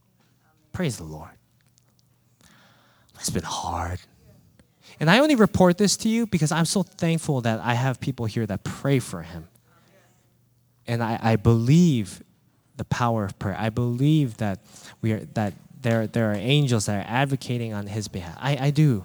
Praise 0.73 0.97
the 0.97 1.05
Lord. 1.05 1.31
It's 3.15 3.31
been 3.31 3.45
hard. 3.45 4.01
And 5.01 5.11
I 5.11 5.21
only 5.21 5.37
report 5.37 5.79
this 5.79 5.97
to 5.99 6.09
you 6.09 6.27
because 6.27 6.51
I'm 6.51 6.65
so 6.65 6.83
thankful 6.83 7.41
that 7.43 7.61
I 7.61 7.75
have 7.75 8.01
people 8.01 8.27
here 8.27 8.47
that 8.47 8.65
pray 8.65 8.99
for 8.99 9.23
him. 9.23 9.49
And 10.87 11.03
I, 11.03 11.19
I 11.23 11.37
believe 11.37 12.23
the 12.77 12.85
power 12.85 13.25
of 13.25 13.39
prayer. 13.39 13.57
I 13.59 13.71
believe 13.71 14.39
that 14.39 14.61
we 15.01 15.13
are 15.13 15.21
that 15.35 15.55
there, 15.81 16.07
there 16.07 16.33
are 16.33 16.35
angels 16.35 16.87
that 16.87 17.07
are 17.07 17.11
advocating 17.11 17.73
on 17.73 17.87
his 17.87 18.09
behalf. 18.09 18.37
I, 18.41 18.57
I 18.67 18.71
do. 18.71 19.05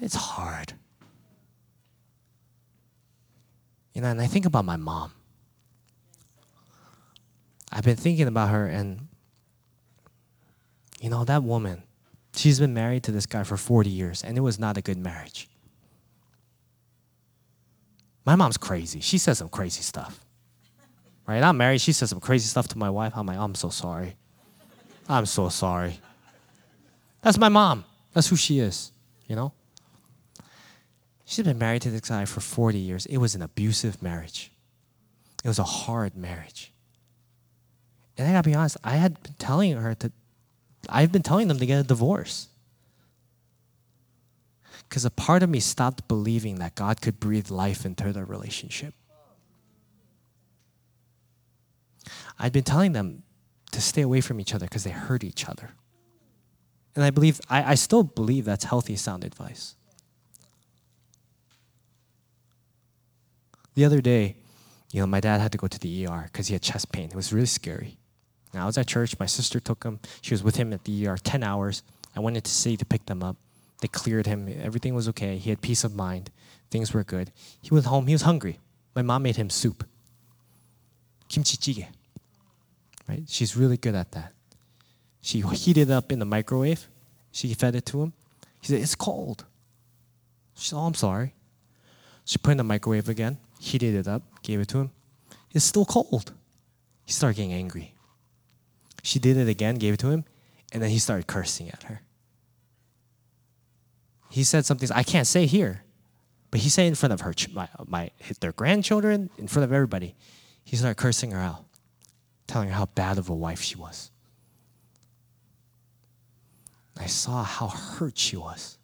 It's 0.00 0.14
hard. 0.14 0.74
You 3.94 4.02
know, 4.02 4.08
and 4.08 4.20
I 4.20 4.26
think 4.26 4.46
about 4.46 4.64
my 4.64 4.76
mom. 4.76 5.12
I've 7.72 7.84
been 7.84 7.96
thinking 7.96 8.28
about 8.28 8.50
her, 8.50 8.66
and 8.66 9.08
you 11.00 11.10
know, 11.10 11.24
that 11.24 11.42
woman, 11.42 11.82
she's 12.34 12.60
been 12.60 12.74
married 12.74 13.02
to 13.04 13.12
this 13.12 13.26
guy 13.26 13.42
for 13.44 13.56
40 13.56 13.90
years, 13.90 14.22
and 14.22 14.38
it 14.38 14.40
was 14.40 14.58
not 14.58 14.76
a 14.76 14.82
good 14.82 14.98
marriage. 14.98 15.48
My 18.24 18.36
mom's 18.36 18.56
crazy. 18.56 19.00
She 19.00 19.18
says 19.18 19.38
some 19.38 19.48
crazy 19.48 19.82
stuff. 19.82 20.20
Right? 21.26 21.42
I'm 21.42 21.56
married. 21.56 21.80
She 21.80 21.92
says 21.92 22.10
some 22.10 22.20
crazy 22.20 22.46
stuff 22.46 22.68
to 22.68 22.78
my 22.78 22.90
wife. 22.90 23.12
I'm 23.16 23.26
like, 23.26 23.38
I'm 23.38 23.54
so 23.54 23.68
sorry. 23.68 24.16
I'm 25.08 25.26
so 25.26 25.48
sorry. 25.48 25.98
That's 27.22 27.38
my 27.38 27.48
mom. 27.48 27.84
That's 28.12 28.28
who 28.28 28.36
she 28.36 28.60
is, 28.60 28.92
you 29.26 29.36
know? 29.36 29.52
She's 31.30 31.44
been 31.44 31.58
married 31.58 31.82
to 31.82 31.90
this 31.90 32.08
guy 32.08 32.24
for 32.24 32.40
40 32.40 32.78
years. 32.78 33.04
It 33.04 33.18
was 33.18 33.34
an 33.34 33.42
abusive 33.42 34.02
marriage. 34.02 34.50
It 35.44 35.48
was 35.48 35.58
a 35.58 35.62
hard 35.62 36.16
marriage. 36.16 36.72
And 38.16 38.26
I 38.26 38.32
gotta 38.32 38.48
be 38.48 38.54
honest, 38.54 38.78
I 38.82 38.96
had 38.96 39.22
been 39.22 39.34
telling 39.34 39.76
her 39.76 39.94
to, 39.96 40.10
I've 40.88 41.12
been 41.12 41.22
telling 41.22 41.48
them 41.48 41.58
to 41.58 41.66
get 41.66 41.80
a 41.80 41.82
divorce. 41.82 42.48
Because 44.88 45.04
a 45.04 45.10
part 45.10 45.42
of 45.42 45.50
me 45.50 45.60
stopped 45.60 46.08
believing 46.08 46.60
that 46.60 46.74
God 46.74 47.02
could 47.02 47.20
breathe 47.20 47.50
life 47.50 47.84
into 47.84 48.10
their 48.10 48.24
relationship. 48.24 48.94
I'd 52.38 52.54
been 52.54 52.64
telling 52.64 52.92
them 52.92 53.22
to 53.72 53.82
stay 53.82 54.00
away 54.00 54.22
from 54.22 54.40
each 54.40 54.54
other 54.54 54.64
because 54.64 54.84
they 54.84 54.92
hurt 54.92 55.22
each 55.22 55.46
other. 55.46 55.72
And 56.96 57.04
I 57.04 57.10
believe, 57.10 57.38
I, 57.50 57.72
I 57.72 57.74
still 57.74 58.02
believe 58.02 58.46
that's 58.46 58.64
healthy, 58.64 58.96
sound 58.96 59.24
advice. 59.24 59.74
The 63.78 63.84
other 63.84 64.00
day, 64.00 64.34
you 64.90 65.00
know, 65.00 65.06
my 65.06 65.20
dad 65.20 65.40
had 65.40 65.52
to 65.52 65.58
go 65.58 65.68
to 65.68 65.78
the 65.78 66.04
ER 66.04 66.24
because 66.24 66.48
he 66.48 66.52
had 66.52 66.62
chest 66.62 66.90
pain. 66.90 67.10
It 67.10 67.14
was 67.14 67.32
really 67.32 67.46
scary. 67.46 67.96
And 68.52 68.60
I 68.60 68.66
was 68.66 68.76
at 68.76 68.88
church. 68.88 69.16
My 69.20 69.26
sister 69.26 69.60
took 69.60 69.84
him. 69.84 70.00
She 70.20 70.34
was 70.34 70.42
with 70.42 70.56
him 70.56 70.72
at 70.72 70.82
the 70.82 71.06
ER 71.06 71.16
10 71.16 71.44
hours. 71.44 71.84
I 72.16 72.18
went 72.18 72.36
into 72.36 72.50
city 72.50 72.76
to 72.76 72.84
pick 72.84 73.06
them 73.06 73.22
up. 73.22 73.36
They 73.80 73.86
cleared 73.86 74.26
him. 74.26 74.52
Everything 74.60 74.96
was 74.96 75.08
okay. 75.10 75.38
He 75.38 75.50
had 75.50 75.62
peace 75.62 75.84
of 75.84 75.94
mind. 75.94 76.32
Things 76.72 76.92
were 76.92 77.04
good. 77.04 77.30
He 77.62 77.72
was 77.72 77.84
home. 77.84 78.08
He 78.08 78.14
was 78.14 78.22
hungry. 78.22 78.58
My 78.96 79.02
mom 79.02 79.22
made 79.22 79.36
him 79.36 79.48
soup. 79.48 79.86
Kimchi 81.28 81.56
jjigae. 81.56 81.86
Right? 83.08 83.22
She's 83.28 83.56
really 83.56 83.76
good 83.76 83.94
at 83.94 84.10
that. 84.10 84.32
She 85.20 85.40
heated 85.40 85.88
it 85.88 85.92
up 85.92 86.10
in 86.10 86.18
the 86.18 86.24
microwave. 86.24 86.88
She 87.30 87.54
fed 87.54 87.76
it 87.76 87.86
to 87.86 88.02
him. 88.02 88.12
He 88.60 88.66
said, 88.66 88.80
It's 88.80 88.96
cold. 88.96 89.44
She 90.56 90.70
said, 90.70 90.78
Oh, 90.78 90.86
I'm 90.86 90.94
sorry. 90.94 91.34
She 92.24 92.38
put 92.38 92.50
it 92.50 92.52
in 92.52 92.58
the 92.58 92.64
microwave 92.64 93.08
again 93.08 93.38
heated 93.58 93.94
it 93.94 94.08
up, 94.08 94.22
gave 94.42 94.60
it 94.60 94.68
to 94.68 94.78
him. 94.78 94.90
It's 95.52 95.64
still 95.64 95.84
cold. 95.84 96.32
He 97.04 97.12
started 97.12 97.36
getting 97.36 97.52
angry. 97.52 97.94
She 99.02 99.18
did 99.18 99.36
it 99.36 99.48
again, 99.48 99.76
gave 99.76 99.94
it 99.94 100.00
to 100.00 100.10
him, 100.10 100.24
and 100.72 100.82
then 100.82 100.90
he 100.90 100.98
started 100.98 101.26
cursing 101.26 101.70
at 101.70 101.84
her. 101.84 102.02
He 104.30 104.44
said 104.44 104.66
something 104.66 104.90
I 104.92 105.02
can't 105.02 105.26
say 105.26 105.46
here, 105.46 105.84
but 106.50 106.60
he 106.60 106.68
said 106.68 106.86
in 106.86 106.94
front 106.94 107.12
of 107.12 107.22
her, 107.22 107.32
my, 107.52 107.68
my, 107.86 108.10
their 108.40 108.52
grandchildren, 108.52 109.30
in 109.38 109.48
front 109.48 109.64
of 109.64 109.72
everybody. 109.72 110.14
He 110.64 110.76
started 110.76 110.96
cursing 110.96 111.30
her 111.30 111.38
out, 111.38 111.64
telling 112.46 112.68
her 112.68 112.74
how 112.74 112.86
bad 112.86 113.16
of 113.16 113.30
a 113.30 113.34
wife 113.34 113.62
she 113.62 113.76
was. 113.76 114.10
I 116.98 117.06
saw 117.06 117.42
how 117.42 117.68
hurt 117.68 118.18
she 118.18 118.36
was. 118.36 118.76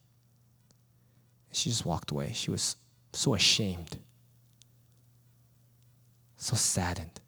She 1.52 1.68
just 1.68 1.84
walked 1.84 2.10
away. 2.10 2.32
She 2.32 2.50
was 2.50 2.76
so 3.12 3.34
ashamed 3.34 3.98
so 6.44 6.56
saddened. 6.56 7.20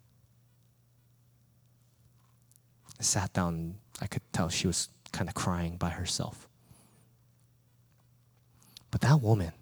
I 3.01 3.03
sat 3.03 3.33
down, 3.33 3.77
I 3.99 4.07
could 4.07 4.21
tell 4.31 4.51
she 4.51 4.67
was 4.67 4.91
kind 5.11 5.27
of 5.27 5.35
crying 5.35 5.79
by 5.79 5.89
herself. 5.89 6.47
But 8.91 9.01
that 9.01 9.23
woman, 9.23 9.53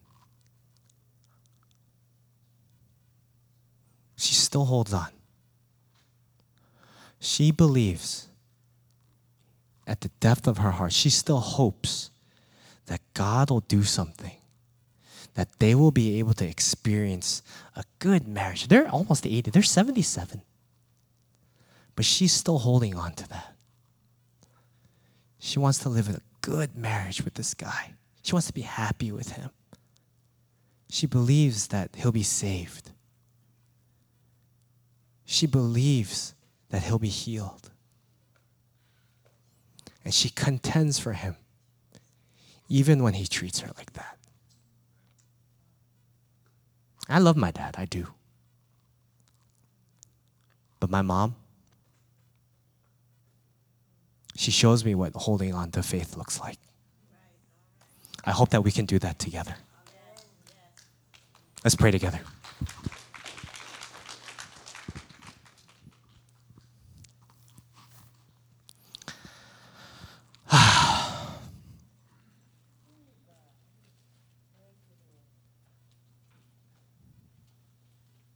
she 4.17 4.35
still 4.35 4.65
holds 4.65 4.93
on. 4.93 5.11
She 7.21 7.53
believes 7.53 8.27
at 9.87 10.01
the 10.01 10.11
depth 10.19 10.49
of 10.49 10.59
her 10.59 10.73
heart, 10.73 10.93
she 10.93 11.11
still 11.11 11.39
hopes 11.39 12.11
that 12.87 13.01
God 13.15 13.51
will 13.51 13.61
do 13.61 13.85
something 13.85 14.37
that 15.35 15.59
they 15.59 15.75
will 15.75 15.91
be 15.91 16.19
able 16.19 16.33
to 16.35 16.47
experience 16.47 17.43
a 17.77 17.85
good 17.99 18.29
marriage. 18.29 18.69
They're 18.69 18.89
almost 18.89 19.27
80, 19.27 19.51
they're 19.51 19.63
77. 19.63 20.43
But 21.97 22.05
she's 22.05 22.33
still 22.33 22.59
holding 22.59 22.95
on 22.97 23.13
to 23.15 23.29
that. 23.29 23.55
She 25.39 25.59
wants 25.59 25.79
to 25.81 25.89
live 25.89 26.09
in 26.09 26.15
a 26.17 26.23
good 26.41 26.77
marriage 26.77 27.25
with 27.25 27.35
this 27.35 27.55
guy, 27.55 27.95
she 28.23 28.33
wants 28.33 28.47
to 28.47 28.55
be 28.55 28.63
happy 28.63 29.13
with 29.13 29.33
him. 29.33 29.51
She 30.91 31.07
believes 31.07 31.69
that 31.69 31.91
he'll 31.97 32.13
be 32.13 32.23
saved. 32.23 32.91
She 35.25 35.47
believes 35.47 36.35
that 36.71 36.83
he'll 36.83 36.99
be 36.99 37.09
healed. 37.09 37.71
And 40.05 40.15
she 40.15 40.31
contends 40.31 40.99
for 40.99 41.15
him, 41.15 41.37
even 42.69 43.03
when 43.03 43.15
he 43.15 43.27
treats 43.27 43.61
her 43.61 43.71
like 43.77 43.95
that. 43.95 44.19
I 47.09 47.19
love 47.19 47.37
my 47.37 47.51
dad, 47.51 47.75
I 47.79 47.85
do. 47.85 48.07
But 50.81 50.91
my 50.91 51.03
mom, 51.03 51.37
she 54.37 54.51
shows 54.51 54.85
me 54.85 54.95
what 54.95 55.13
holding 55.15 55.55
on 55.55 55.71
to 55.73 55.83
faith 55.83 56.17
looks 56.17 56.41
like. 56.41 56.59
I 58.25 58.31
hope 58.31 58.51
that 58.51 58.63
we 58.63 58.71
can 58.71 58.87
do 58.87 58.99
that 58.99 59.19
together. 59.19 59.55
Let's 61.63 61.77
pray 61.77 61.91
together. 61.91 62.21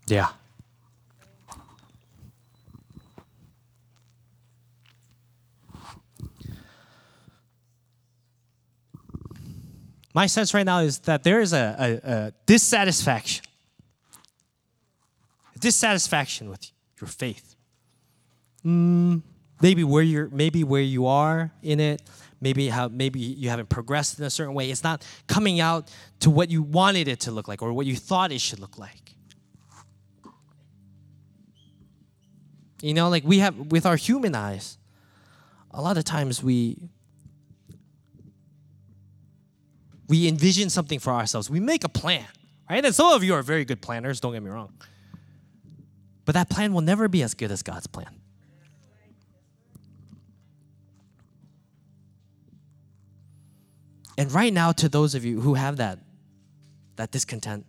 Yeah. 0.09 0.29
my 10.19 10.27
sense 10.27 10.53
right 10.53 10.67
now 10.67 10.81
is 10.81 10.99
that 11.11 11.23
there 11.23 11.41
is 11.41 11.53
a, 11.53 12.01
a, 12.05 12.11
a 12.13 12.33
dissatisfaction. 12.45 13.45
A 15.55 15.59
dissatisfaction 15.61 16.51
with 16.51 16.73
your 17.01 17.07
faith. 17.07 17.55
Mm, 18.65 19.23
maybe 19.63 19.85
where 19.85 20.03
you're 20.03 20.29
maybe 20.31 20.65
where 20.65 20.83
you 20.83 21.07
are 21.07 21.53
in 21.63 21.79
it, 21.79 22.03
maybe 22.41 22.69
how 22.69 22.89
maybe 22.89 23.21
you 23.21 23.49
haven't 23.49 23.69
progressed 23.69 24.19
in 24.19 24.25
a 24.25 24.31
certain 24.31 24.55
way. 24.55 24.73
It's 24.73 24.83
not 24.83 25.07
coming 25.29 25.61
out 25.61 25.89
to 26.19 26.31
what 26.31 26.51
you 26.51 26.65
wanted 26.65 27.07
it 27.07 27.21
to 27.21 27.31
look 27.31 27.47
like 27.47 27.63
or 27.63 27.73
what 27.73 27.87
you 27.87 27.95
thought 27.95 28.33
it 28.33 28.41
should 28.41 28.59
look 28.59 28.77
like. 28.77 29.08
You 32.81 32.95
know, 32.95 33.09
like 33.09 33.25
we 33.25 33.39
have 33.39 33.57
with 33.57 33.87
our 33.87 33.97
human 33.97 34.35
eyes, 34.35 34.79
a 35.71 35.83
lot 35.83 35.99
of 35.99 36.05
times 36.05 36.43
we 36.43 36.79
we 40.09 40.27
envision 40.27 40.71
something 40.71 40.99
for 40.99 41.13
ourselves. 41.13 41.51
We 41.51 41.61
make 41.61 41.85
a 41.85 41.89
plan, 41.89 42.27
right? 42.71 42.85
And 42.85 42.95
some 42.95 43.13
of 43.13 43.23
you 43.23 43.35
are 43.35 43.43
very 43.43 43.65
good 43.65 43.83
planners, 43.83 44.21
don't 44.21 44.33
get 44.33 44.43
me 44.43 44.51
wrong. 44.51 44.73
But 46.25 46.35
that 46.35 46.49
plan 46.49 46.73
will 46.73 46.81
never 46.81 47.09
be 47.09 47.23
as 47.23 47.35
good 47.35 47.51
as 47.51 47.63
God's 47.63 47.87
plan. 47.87 48.15
And 54.17 54.33
right 54.33 54.53
now, 54.53 54.73
to 54.73 54.89
those 54.89 55.15
of 55.15 55.25
you 55.25 55.41
who 55.41 55.55
have 55.55 55.77
that, 55.77 56.01
that 56.97 57.13
discontent, 57.13 57.67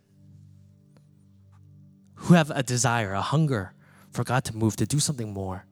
who 2.16 2.34
have 2.34 2.50
a 2.50 2.64
desire, 2.64 3.14
a 3.14 3.22
hunger 3.22 3.74
for 4.12 4.24
God 4.24 4.44
to 4.46 4.56
move, 4.56 4.76
to 4.78 4.86
do 4.86 5.00
something 5.00 5.34
more, 5.34 5.66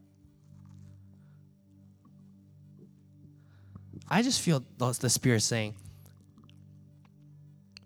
I 4.10 4.22
just 4.22 4.42
feel 4.42 4.64
the 4.78 5.10
Spirit 5.10 5.42
saying, 5.42 5.76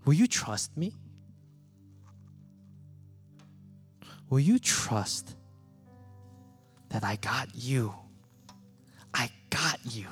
Will 0.05 0.13
you 0.13 0.27
trust 0.27 0.75
me? 0.77 0.93
Will 4.29 4.39
you 4.39 4.59
trust 4.59 5.35
that 6.89 7.03
I 7.03 7.17
got 7.17 7.49
you? 7.53 7.93
I 9.13 9.29
got 9.49 9.79
you. 9.83 10.07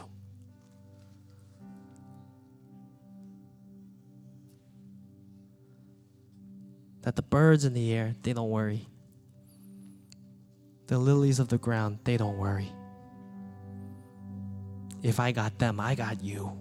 That 7.04 7.16
the 7.16 7.22
birds 7.22 7.66
in 7.66 7.74
the 7.74 7.94
air, 7.94 8.14
they 8.24 8.34
don't 8.34 8.50
worry. 8.50 8.88
The 10.90 10.98
lilies 10.98 11.38
of 11.38 11.50
the 11.50 11.60
ground, 11.60 12.00
they 12.04 12.18
don't 12.18 12.40
worry. 12.40 12.74
If 15.04 15.20
I 15.20 15.32
got 15.32 15.60
them, 15.60 15.80
I 15.80 15.94
got 15.94 16.24
you. 16.24 16.52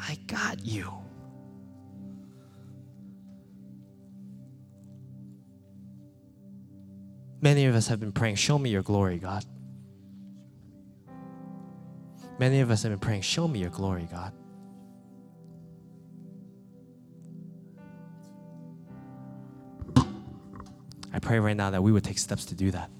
I 0.00 0.18
got 0.26 0.66
you. 0.66 0.92
Many 7.40 7.66
of 7.66 7.76
us 7.76 7.86
have 7.86 8.00
been 8.00 8.10
praying, 8.10 8.34
Show 8.34 8.58
me 8.58 8.70
your 8.70 8.82
glory, 8.82 9.18
God. 9.18 9.44
Many 12.40 12.58
of 12.58 12.72
us 12.72 12.82
have 12.82 12.90
been 12.90 12.98
praying, 12.98 13.22
Show 13.22 13.46
me 13.46 13.60
your 13.60 13.70
glory, 13.70 14.08
God. 14.10 14.32
I 21.12 21.18
pray 21.18 21.38
right 21.38 21.56
now 21.56 21.70
that 21.70 21.82
we 21.82 21.92
would 21.92 22.04
take 22.04 22.18
steps 22.18 22.46
to 22.46 22.54
do 22.54 22.70
that. 22.70 22.90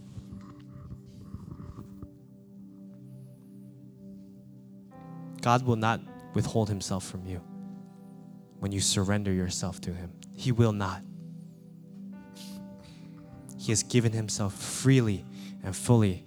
God 5.41 5.65
will 5.65 5.77
not 5.77 6.01
withhold 6.35 6.69
himself 6.69 7.05
from 7.05 7.27
you 7.27 7.41
when 8.61 8.71
you 8.71 8.81
surrender 8.81 9.33
yourself 9.33 9.81
to 9.83 9.93
him. 9.93 10.13
He 10.35 10.53
will 10.53 10.73
not. 10.73 11.03
He 13.59 13.73
has 13.73 13.83
given 13.83 14.13
himself 14.13 14.55
freely 14.55 15.25
and 15.65 15.75
fully 15.75 16.27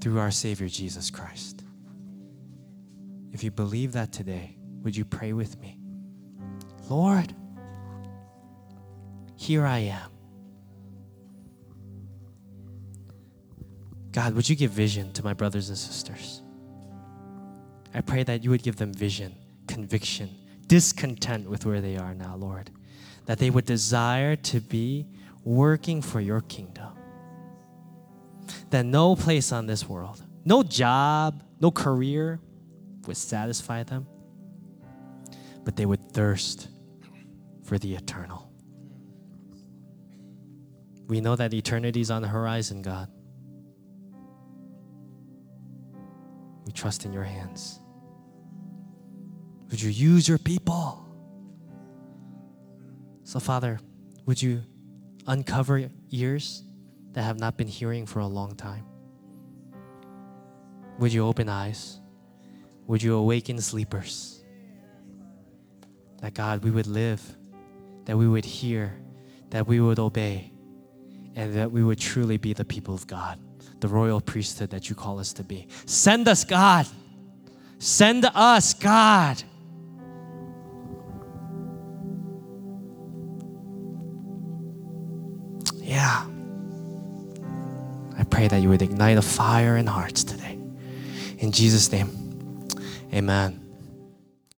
through 0.00 0.18
our 0.18 0.30
Savior 0.30 0.68
Jesus 0.68 1.10
Christ. 1.10 1.62
If 3.32 3.44
you 3.44 3.50
believe 3.50 3.92
that 3.92 4.12
today, 4.12 4.56
would 4.82 4.96
you 4.96 5.04
pray 5.04 5.32
with 5.32 5.58
me? 5.60 5.78
Lord, 6.88 7.34
here 9.36 9.66
I 9.66 9.78
am. 9.78 10.15
God, 14.16 14.32
would 14.32 14.48
you 14.48 14.56
give 14.56 14.70
vision 14.70 15.12
to 15.12 15.22
my 15.22 15.34
brothers 15.34 15.68
and 15.68 15.76
sisters? 15.76 16.40
I 17.92 18.00
pray 18.00 18.22
that 18.22 18.42
you 18.42 18.48
would 18.48 18.62
give 18.62 18.76
them 18.76 18.90
vision, 18.94 19.36
conviction, 19.68 20.30
discontent 20.66 21.50
with 21.50 21.66
where 21.66 21.82
they 21.82 21.98
are 21.98 22.14
now, 22.14 22.34
Lord. 22.34 22.70
That 23.26 23.36
they 23.36 23.50
would 23.50 23.66
desire 23.66 24.34
to 24.34 24.60
be 24.62 25.06
working 25.44 26.00
for 26.00 26.18
your 26.18 26.40
kingdom. 26.40 26.94
That 28.70 28.86
no 28.86 29.16
place 29.16 29.52
on 29.52 29.66
this 29.66 29.86
world, 29.86 30.22
no 30.46 30.62
job, 30.62 31.42
no 31.60 31.70
career 31.70 32.40
would 33.06 33.18
satisfy 33.18 33.82
them, 33.82 34.06
but 35.62 35.76
they 35.76 35.84
would 35.84 36.10
thirst 36.12 36.68
for 37.64 37.76
the 37.76 37.94
eternal. 37.94 38.50
We 41.06 41.20
know 41.20 41.36
that 41.36 41.52
eternity 41.52 42.00
is 42.00 42.10
on 42.10 42.22
the 42.22 42.28
horizon, 42.28 42.80
God. 42.80 43.10
We 46.66 46.72
trust 46.72 47.04
in 47.04 47.12
your 47.12 47.22
hands. 47.22 47.80
Would 49.70 49.80
you 49.80 49.90
use 49.90 50.28
your 50.28 50.38
people? 50.38 51.06
So, 53.22 53.40
Father, 53.40 53.78
would 54.26 54.42
you 54.42 54.62
uncover 55.26 55.88
ears 56.10 56.62
that 57.12 57.22
have 57.22 57.38
not 57.38 57.56
been 57.56 57.68
hearing 57.68 58.04
for 58.04 58.18
a 58.18 58.26
long 58.26 58.54
time? 58.56 58.84
Would 60.98 61.12
you 61.12 61.26
open 61.26 61.48
eyes? 61.48 62.00
Would 62.86 63.02
you 63.02 63.14
awaken 63.14 63.60
sleepers? 63.60 64.44
That 66.20 66.34
God, 66.34 66.64
we 66.64 66.70
would 66.70 66.86
live, 66.86 67.22
that 68.06 68.16
we 68.16 68.26
would 68.26 68.44
hear, 68.44 68.98
that 69.50 69.66
we 69.66 69.80
would 69.80 69.98
obey, 69.98 70.52
and 71.34 71.54
that 71.54 71.70
we 71.70 71.84
would 71.84 71.98
truly 71.98 72.38
be 72.38 72.52
the 72.52 72.64
people 72.64 72.94
of 72.94 73.06
God, 73.06 73.38
the 73.80 73.88
royal 73.88 74.20
priesthood 74.20 74.70
that 74.70 74.88
you 74.88 74.94
call 74.94 75.18
us 75.18 75.32
to 75.34 75.44
be. 75.44 75.68
Send 75.86 76.28
us, 76.28 76.44
God. 76.44 76.86
Send 77.78 78.24
us, 78.24 78.74
God. 78.74 79.42
Yeah. 85.82 86.26
I 88.18 88.24
pray 88.24 88.48
that 88.48 88.62
you 88.62 88.70
would 88.70 88.82
ignite 88.82 89.18
a 89.18 89.22
fire 89.22 89.76
in 89.76 89.86
hearts 89.86 90.24
today. 90.24 90.58
In 91.38 91.52
Jesus' 91.52 91.92
name, 91.92 92.68
amen. 93.12 93.65